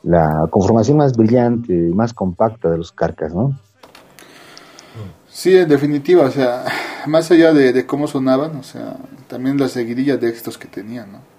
[0.03, 3.59] La conformación más brillante, más compacta de los Carcas, ¿no?
[5.29, 6.65] Sí, en definitiva, o sea,
[7.07, 8.97] más allá de, de cómo sonaban, o sea,
[9.29, 11.36] también la seguidilla de éxitos que tenían, ¿no?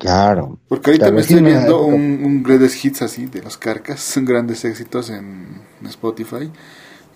[0.00, 0.58] Claro.
[0.66, 4.64] Porque ahorita me estoy viendo un, un greatest hits así de los Carcas, son grandes
[4.64, 6.50] éxitos en, Spotify.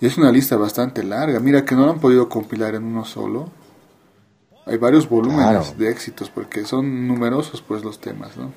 [0.01, 1.41] Y es una lista bastante larga.
[1.41, 3.49] Mira que no lo han podido compilar en uno solo.
[4.67, 5.79] Hay varios volúmenes Claro.
[5.79, 8.53] de éxitos porque son numerosos pues los temas, ¿no?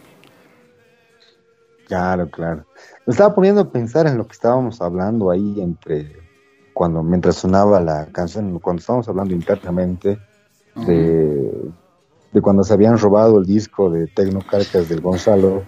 [1.87, 2.65] Claro, claro.
[3.05, 6.17] Me estaba poniendo a pensar en lo que estábamos hablando ahí entre
[6.73, 10.19] cuando mientras sonaba la canción, cuando estábamos hablando internamente
[10.75, 11.71] de,
[12.33, 15.63] de cuando se habían robado el disco de Tecno Carcas del Gonzalo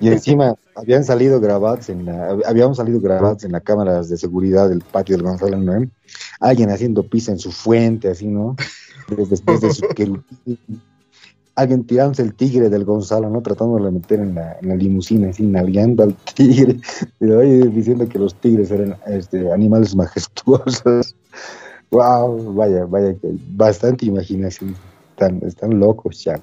[0.00, 4.68] y encima habían salido grabados en la, habíamos salido grabados en la cámara de seguridad
[4.68, 5.86] del patio del Gonzalo, ¿no?
[6.40, 8.56] Alguien haciendo pis en su fuente, así, ¿no?
[9.08, 9.86] Desde, desde su
[11.56, 13.40] alguien tirándose el tigre del Gonzalo, ¿no?
[13.42, 16.80] Tratándolo de meter en la, en la limusina, así, nalgueando al tigre,
[17.20, 21.16] oye, diciendo que los tigres eran este, animales majestuosos.
[21.90, 23.14] Wow, vaya, vaya,
[23.52, 24.74] bastante imaginación.
[25.14, 26.40] Están, están locos, ya.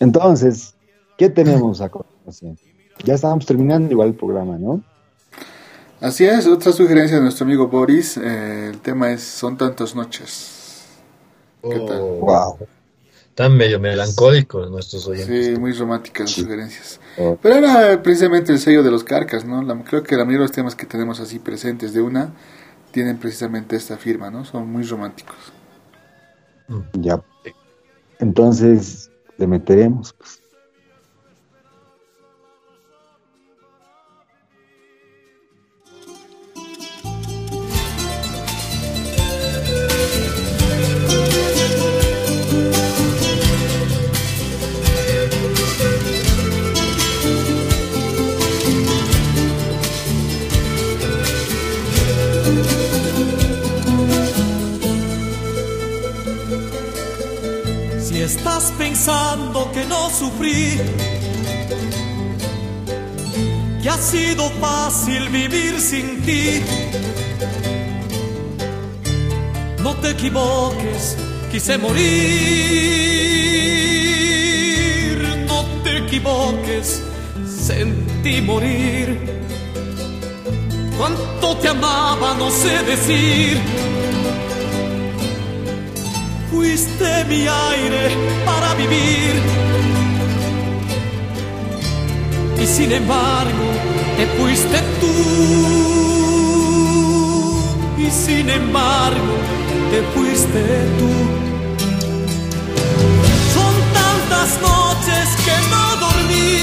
[0.00, 0.74] Entonces,
[1.16, 2.58] ¿qué tenemos a continuación?
[3.04, 4.82] Ya estábamos terminando igual el programa, ¿no?
[6.00, 8.16] Así es, otra sugerencia de nuestro amigo Boris.
[8.16, 10.84] eh, el tema es Son tantas noches.
[11.62, 11.98] ¿Qué tal?
[12.00, 12.58] Oh, Wow.
[13.34, 15.46] Tan medio melancólicos nuestros oyentes.
[15.46, 17.00] Sí, muy románticas las sugerencias.
[17.16, 17.38] Oh.
[17.40, 19.62] Pero era precisamente el sello de los Carcas, ¿no?
[19.62, 22.32] La- creo que la mayoría de los temas que tenemos así presentes de una
[22.90, 24.44] tienen precisamente esta firma, ¿no?
[24.44, 25.36] Son muy románticos.
[26.94, 27.20] Ya.
[28.18, 30.12] Entonces, le meteremos.
[30.14, 30.42] Pues.
[58.78, 60.80] Pensando que no sufrí,
[63.82, 66.62] que ha sido fácil vivir sin ti,
[69.82, 71.16] no te equivoques,
[71.50, 71.98] quise morir,
[75.48, 77.02] no te equivoques,
[77.44, 79.38] sentí morir.
[80.96, 83.60] Cuánto te amaba, no sé decir.
[86.50, 88.10] Fuiste mi aire
[88.46, 89.34] para vivir.
[92.60, 93.66] Y sin embargo,
[94.16, 95.14] te fuiste tú.
[97.98, 99.34] Y sin embargo,
[99.90, 100.62] te fuiste
[100.98, 101.12] tú.
[103.54, 106.60] Son tantas noches que no dormí.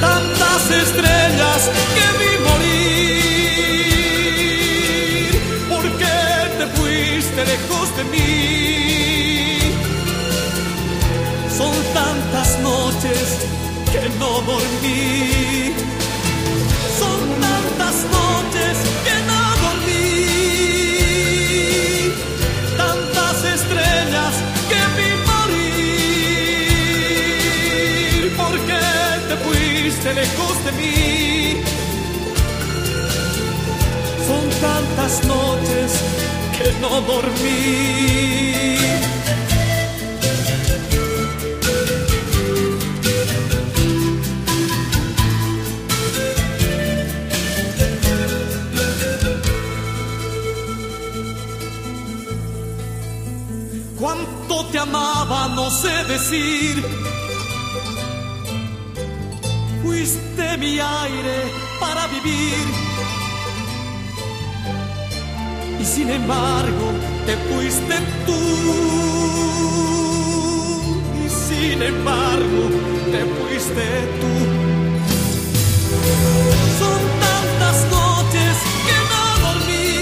[0.00, 2.32] Tantas estrellas que vi
[11.58, 13.26] Son tantas noches
[13.90, 15.74] que no dormí.
[17.00, 20.20] Son tantas noches que no dormí.
[22.76, 24.34] Tantas estrellas
[24.70, 25.96] que vi morir.
[28.36, 28.86] ¿Por qué
[29.28, 30.96] te fuiste lejos de mí?
[34.28, 35.87] Son tantas noches
[36.58, 38.78] que no dormí.
[54.00, 56.84] Cuánto te amaba, no sé decir.
[59.82, 61.36] Fuiste mi aire
[61.80, 62.87] para vivir.
[65.98, 66.86] Sin embargo,
[67.26, 67.96] te fuiste
[68.26, 68.40] tú.
[71.24, 72.62] Y sin embargo,
[73.12, 73.86] te fuiste
[74.20, 74.32] tú.
[76.80, 78.54] Son tantas noches
[78.86, 79.92] que no dormí.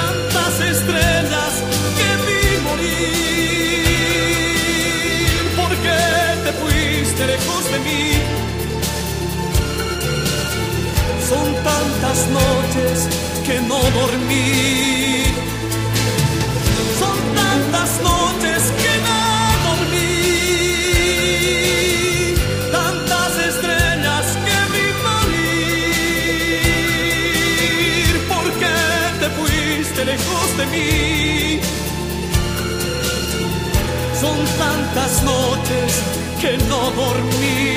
[0.00, 1.52] Tantas estrellas
[1.98, 3.74] que vi morir.
[5.60, 6.02] ¿Por qué
[6.44, 8.33] te fuiste lejos de mí?
[11.34, 12.96] Son tantas noches
[13.44, 15.24] que no dormí.
[17.00, 19.20] Son tantas noches que no
[19.68, 20.12] dormí.
[22.78, 25.44] Tantas estrellas que vi morir.
[28.32, 28.78] ¿Por qué
[29.20, 30.92] te fuiste lejos de mí?
[34.22, 35.90] Son tantas noches
[36.40, 37.73] que no dormí.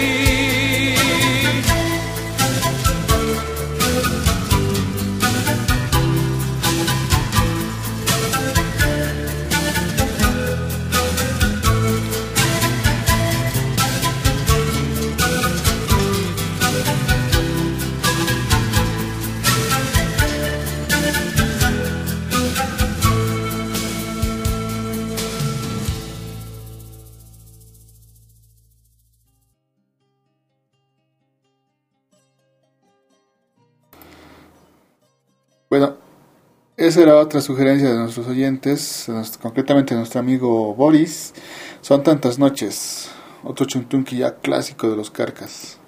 [36.87, 39.07] Esa era otra sugerencia de nuestros oyentes,
[39.41, 41.33] concretamente de nuestro amigo Boris.
[41.81, 43.11] Son tantas noches.
[43.43, 45.79] Otro chuntunqui ya clásico de los carcas.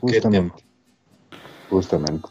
[0.00, 0.62] Justamente.
[1.70, 2.28] Justamente.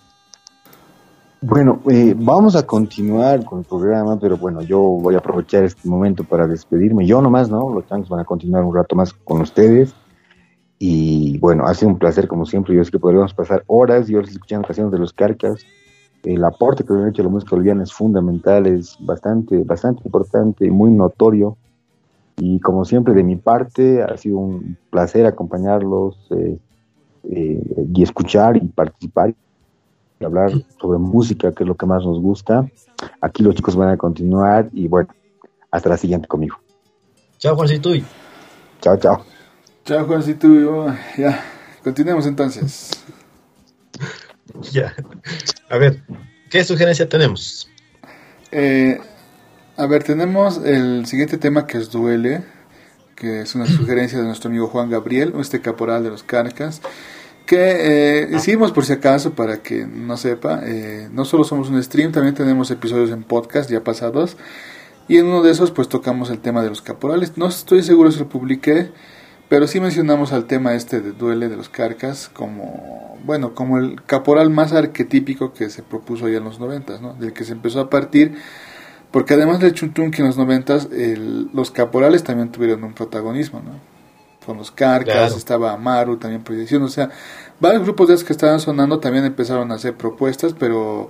[1.42, 5.88] Bueno, eh, vamos a continuar con el programa, pero bueno, yo voy a aprovechar este
[5.88, 7.06] momento para despedirme.
[7.06, 7.74] Yo nomás, ¿no?
[7.74, 9.94] Los tanques van a continuar un rato más con ustedes.
[10.80, 12.76] Y bueno, ha sido un placer como siempre.
[12.76, 15.66] Yo sé que podríamos pasar horas y horas escuchando canciones de los carcas.
[16.28, 20.70] El aporte que han hecho a la música boliviana es fundamental, es bastante, bastante importante,
[20.70, 21.56] muy notorio.
[22.36, 26.60] Y como siempre, de mi parte, ha sido un placer acompañarlos eh,
[27.32, 29.34] eh, y escuchar y participar
[30.20, 30.52] y hablar
[30.82, 32.70] sobre música, que es lo que más nos gusta.
[33.22, 35.08] Aquí los chicos van a continuar y bueno,
[35.72, 36.58] hasta la siguiente conmigo.
[37.38, 37.92] Chao, Juancito.
[38.82, 39.24] Chao, chao.
[39.86, 40.88] Chao, Juancito.
[41.18, 41.40] Ya,
[41.86, 42.92] continuemos entonces.
[44.72, 44.96] Ya.
[45.70, 46.02] A ver,
[46.50, 47.70] ¿qué sugerencia tenemos?
[48.52, 49.00] Eh,
[49.76, 52.44] a ver, tenemos el siguiente tema que es Duele,
[53.16, 56.82] que es una sugerencia de nuestro amigo Juan Gabriel, este caporal de los Carcas,
[57.46, 61.82] que eh, hicimos por si acaso para que no sepa, eh, no solo somos un
[61.82, 64.38] stream, también tenemos episodios en podcast ya pasados,
[65.08, 68.12] y en uno de esos pues tocamos el tema de los caporales, no estoy seguro
[68.12, 68.92] si lo publiqué,
[69.50, 74.02] pero sí mencionamos al tema este de duele de los carcas como, bueno, como el
[74.04, 77.14] caporal más arquetípico que se propuso ya en los noventas, ¿no?
[77.14, 78.36] Del que se empezó a partir,
[79.12, 83.72] porque además del Chuntunqui en los noventas, el, los caporales también tuvieron un protagonismo, ¿no?
[84.46, 85.36] Con los carcas, Claro.
[85.38, 87.10] estaba Amaru también proyección, o sea,
[87.60, 91.10] varios grupos de esos que estaban sonando también empezaron a hacer propuestas, pero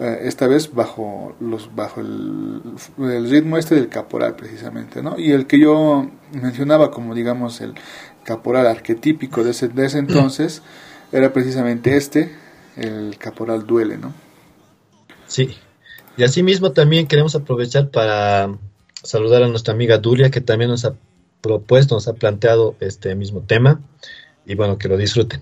[0.00, 2.62] esta vez bajo los bajo el,
[2.98, 7.74] el ritmo este del caporal precisamente no y el que yo mencionaba como digamos el
[8.24, 10.62] caporal arquetípico de ese de ese entonces
[11.12, 12.32] era precisamente este
[12.76, 14.12] el caporal duele no
[15.30, 15.56] Sí.
[16.16, 18.58] Y asimismo también queremos aprovechar para
[19.02, 20.94] saludar a nuestra amiga Dulia, que también nos ha
[21.40, 23.80] propuesto, nos ha planteado este mismo tema.
[24.44, 25.40] Y bueno, que lo disfruten.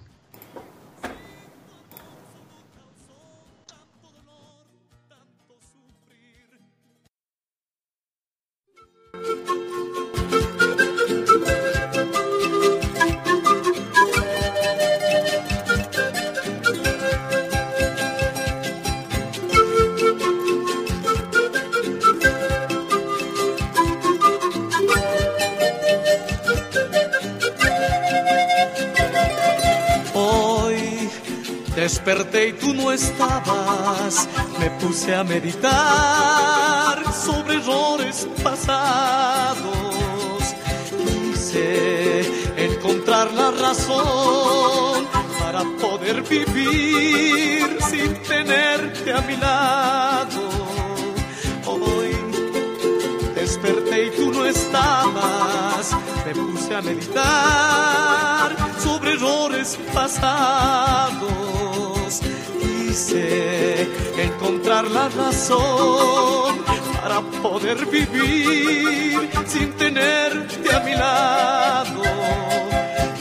[65.48, 72.02] Para poder vivir sin tenerte a mi lado.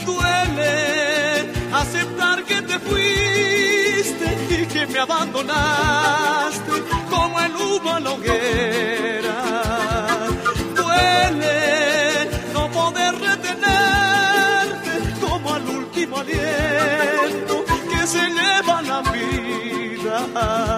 [0.04, 6.72] Duele aceptar que te fuiste y que me abandonaste
[7.08, 9.38] como el humo a la hoguera.
[10.76, 14.90] Duele no poder retenerte
[15.26, 20.77] como al último aliento que se lleva la vida.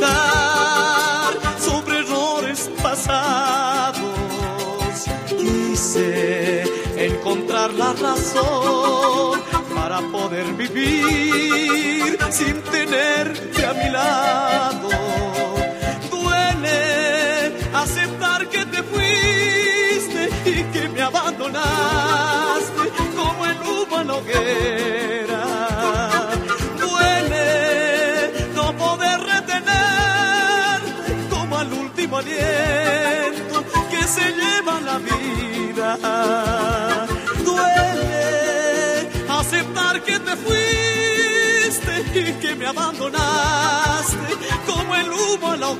[37.45, 44.17] Duele aceptar que te fuiste y que me abandonaste
[44.65, 45.71] como el humo a la.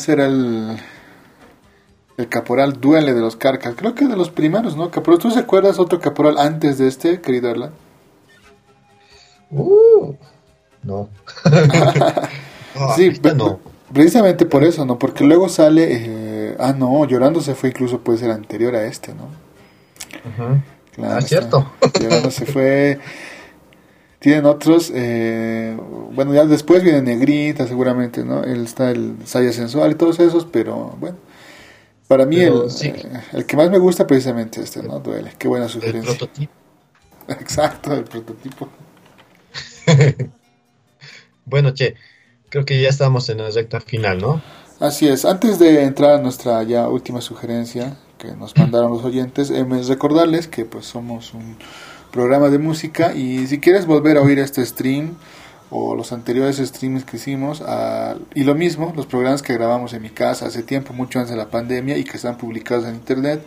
[0.00, 0.78] Ese era el
[2.16, 5.78] el caporal duele de los carcas creo que de los primeros no caporal tú recuerdas
[5.78, 7.72] otro caporal antes de este querido Erlan
[9.52, 10.14] Uh,
[10.84, 11.08] no.
[12.96, 13.58] Sí, ahorita pe- no.
[13.92, 14.98] precisamente por eso, ¿no?
[14.98, 19.12] Porque luego sale, eh, ah, no, Llorando se fue incluso puede ser anterior a este,
[19.12, 19.24] ¿no?
[20.24, 20.60] Ujú.
[20.94, 21.70] Claro, Ah, cierto.
[22.00, 23.00] Llorando se fue,
[24.20, 25.76] Tienen otros, eh,
[26.12, 28.44] bueno, ya después viene Negrita seguramente, ¿no?
[28.44, 31.18] Él está el Saya Sensual y todos esos, pero bueno.
[32.08, 32.88] Para mí Pero el, sí.
[32.88, 35.00] eh, el que más me gusta precisamente este, ¿no?
[35.00, 35.34] Duele.
[35.38, 36.02] Qué buena El sugerencia.
[36.02, 36.52] prototipo.
[37.28, 38.68] Exacto, el prototipo.
[41.44, 41.96] Bueno, che,
[42.48, 44.44] creo que ya estamos en la recta final, ¿no?
[44.78, 45.24] Así es.
[45.24, 50.48] Antes de entrar a nuestra ya última sugerencia que nos mandaron los oyentes, eh, recordarles
[50.48, 51.58] que pues somos un
[52.10, 55.14] programa de música y si quieres volver a oír este stream
[55.70, 60.02] o los anteriores streams que hicimos a- y lo mismo, los programas que grabamos en
[60.02, 63.40] mi casa hace tiempo, mucho antes de la pandemia y que están publicados en internet,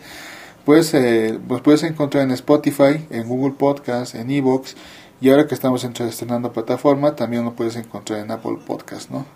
[0.64, 4.74] pues eh, los puedes encontrar en Spotify, en Google Podcast, en Evox
[5.20, 9.26] y ahora que estamos estrenando plataforma, también lo puedes encontrar en Apple Podcast, ¿no?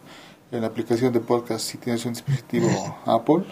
[0.50, 2.68] En la aplicación de podcast si tienes un dispositivo
[3.04, 3.44] Apple.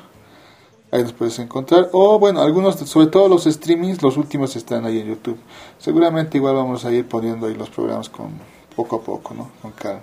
[0.91, 1.89] Ahí los puedes encontrar.
[1.93, 5.39] O bueno, algunos, sobre todo los streamings, los últimos están ahí en YouTube.
[5.79, 8.31] Seguramente igual vamos a ir poniendo ahí los programas con
[8.75, 9.51] poco a poco, ¿no?
[9.63, 10.01] Con calma.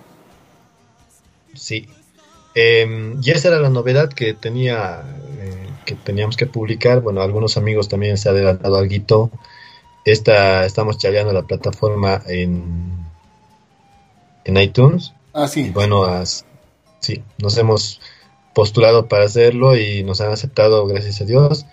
[1.54, 1.88] Sí.
[2.54, 5.02] Eh, y esa era la novedad que tenía,
[5.38, 7.00] eh, que teníamos que publicar.
[7.00, 9.30] Bueno, algunos amigos también se ha adelantado algo.
[10.04, 13.06] Esta, estamos chaveando la plataforma en,
[14.44, 15.12] en iTunes.
[15.32, 15.70] Ah, Y sí.
[15.70, 16.44] bueno, as-
[17.00, 18.00] sí, nos hemos
[18.54, 21.66] postulado para hacerlo y nos han aceptado, gracias a Dios.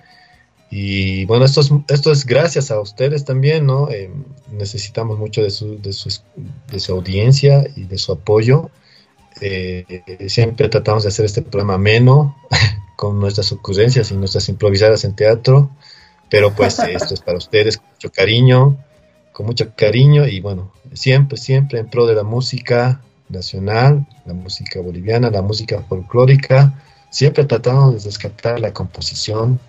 [0.69, 3.89] Y bueno, esto es, esto es gracias a ustedes también, ¿no?
[3.91, 4.09] Eh,
[4.51, 6.09] necesitamos mucho de su, de, su,
[6.71, 8.71] de su audiencia y de su apoyo.
[9.41, 12.37] Eh, siempre tratamos de hacer este programa ameno,
[12.95, 15.71] con nuestras ocurrencias y nuestras improvisadas en teatro,
[16.29, 18.77] pero pues esto es para ustedes con mucho cariño,
[19.33, 23.01] con mucho cariño y bueno, siempre, siempre en pro de la música
[23.31, 26.73] nacional, la música boliviana, la música folclórica,
[27.09, 29.59] siempre tratamos de rescatar la composición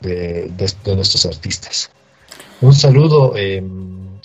[0.00, 1.90] de, de- nuestros artistas.
[2.60, 3.62] Un saludo eh,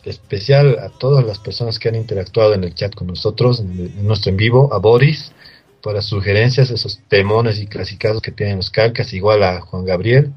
[0.03, 4.32] especial a todas las personas que han interactuado en el chat con nosotros, en, nuestro
[4.32, 5.32] en vivo, a Boris,
[5.82, 10.32] por las sugerencias, esos temones y clasicazos que tienen los calcas, igual a Juan Gabriel,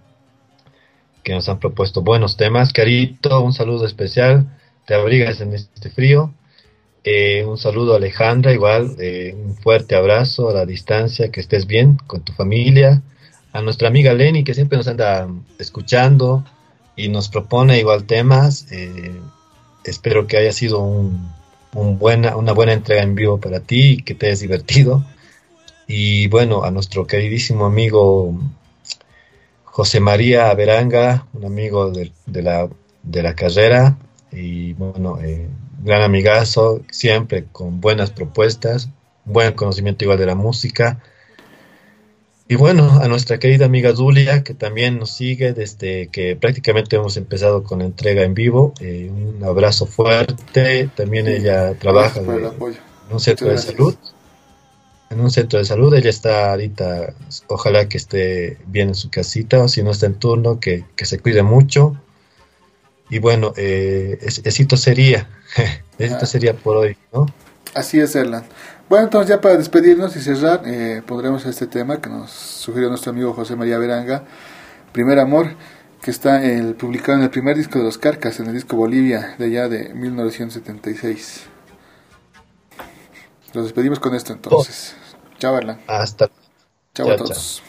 [1.22, 2.72] que nos han propuesto buenos temas.
[2.72, 6.32] Carito, un saludo especial, te abrigas en este frío.
[7.08, 11.68] Eh, un saludo a Alejandra, igual, eh, un fuerte abrazo a la distancia, que estés
[11.68, 13.00] bien con tu familia.
[13.52, 15.28] A nuestra amiga Lenny, que siempre nos anda
[15.60, 16.44] escuchando
[16.96, 18.66] y nos propone igual temas.
[18.72, 19.20] eh,
[19.84, 21.30] espero que haya sido un,
[21.96, 25.04] buena, una buena entrega en vivo para ti y que te hayas divertido.
[25.86, 28.36] Y bueno, a nuestro queridísimo amigo
[29.62, 32.10] José María Veranga, un amigo de,
[32.42, 32.68] la,
[33.04, 33.96] de la carrera
[34.32, 35.20] y bueno,
[35.82, 38.88] gran amigazo, siempre con buenas propuestas,
[39.24, 41.00] buen conocimiento igual de la música.
[42.48, 47.16] Y bueno, a nuestra querida amiga Zulia, que también nos sigue desde que prácticamente hemos
[47.16, 48.72] empezado con la entrega en vivo.
[48.80, 50.88] eh, un abrazo fuerte.
[50.94, 53.94] También ella trabaja el en un centro de salud.
[55.10, 57.14] En un centro de salud, ella está ahorita,
[57.48, 61.04] ojalá que esté bien en su casita, o si no está en turno, que, que
[61.04, 61.96] se cuide mucho.
[63.08, 65.28] Y bueno, eh, esito sería,
[65.98, 66.26] esito Ah.
[66.26, 67.26] sería por hoy, ¿no?
[67.74, 68.44] Así es, Erlan.
[68.88, 73.10] Bueno, entonces ya para despedirnos y cerrar, eh, pondremos este tema que nos sugirió nuestro
[73.10, 74.24] amigo José María Veranga,
[74.92, 75.54] Primer Amor,
[76.02, 79.34] que está el, publicado en el primer disco de los Carcas, en el disco Bolivia,
[79.38, 81.42] de allá de 1976.
[83.54, 84.94] Nos despedimos con esto entonces.
[85.38, 85.80] Chao, Erlan.
[85.86, 86.28] Hasta
[86.94, 87.62] Chao Chao, a todos.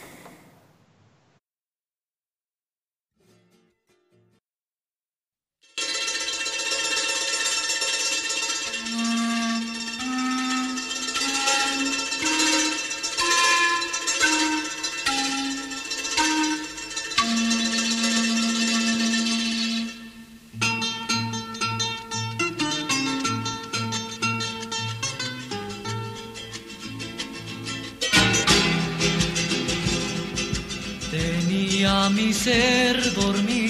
[32.09, 33.66] Mi ser dormido.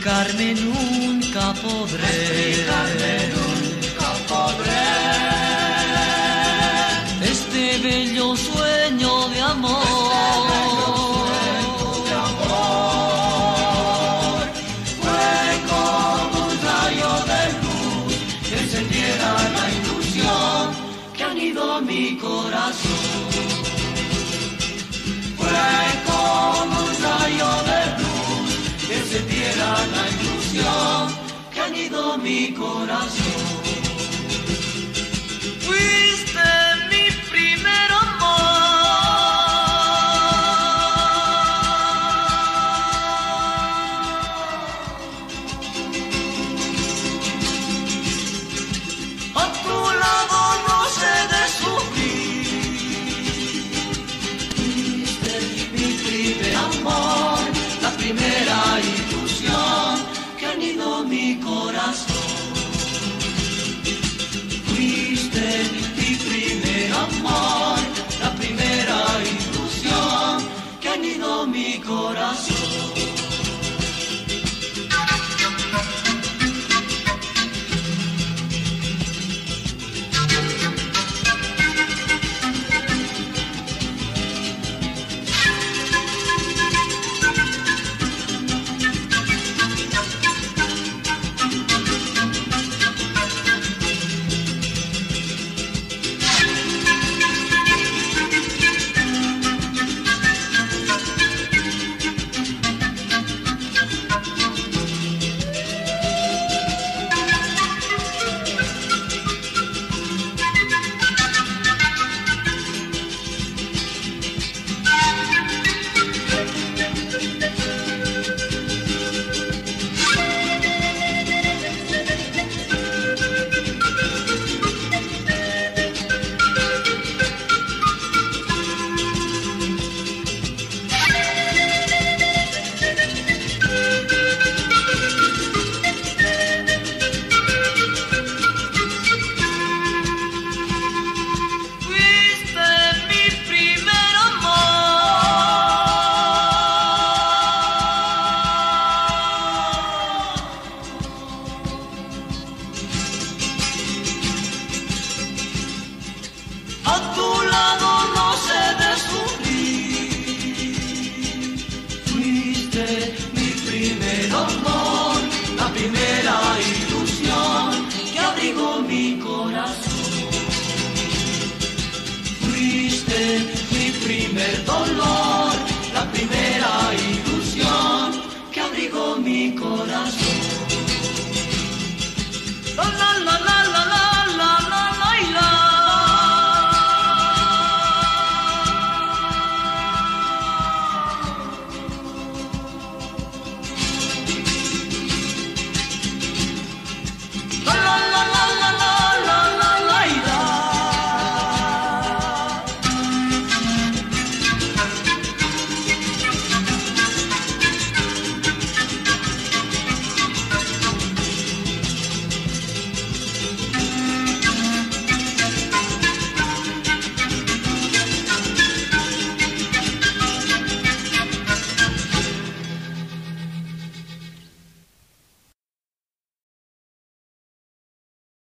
[0.00, 3.19] Explicarme nunca podré.
[32.22, 33.39] Mi corazón.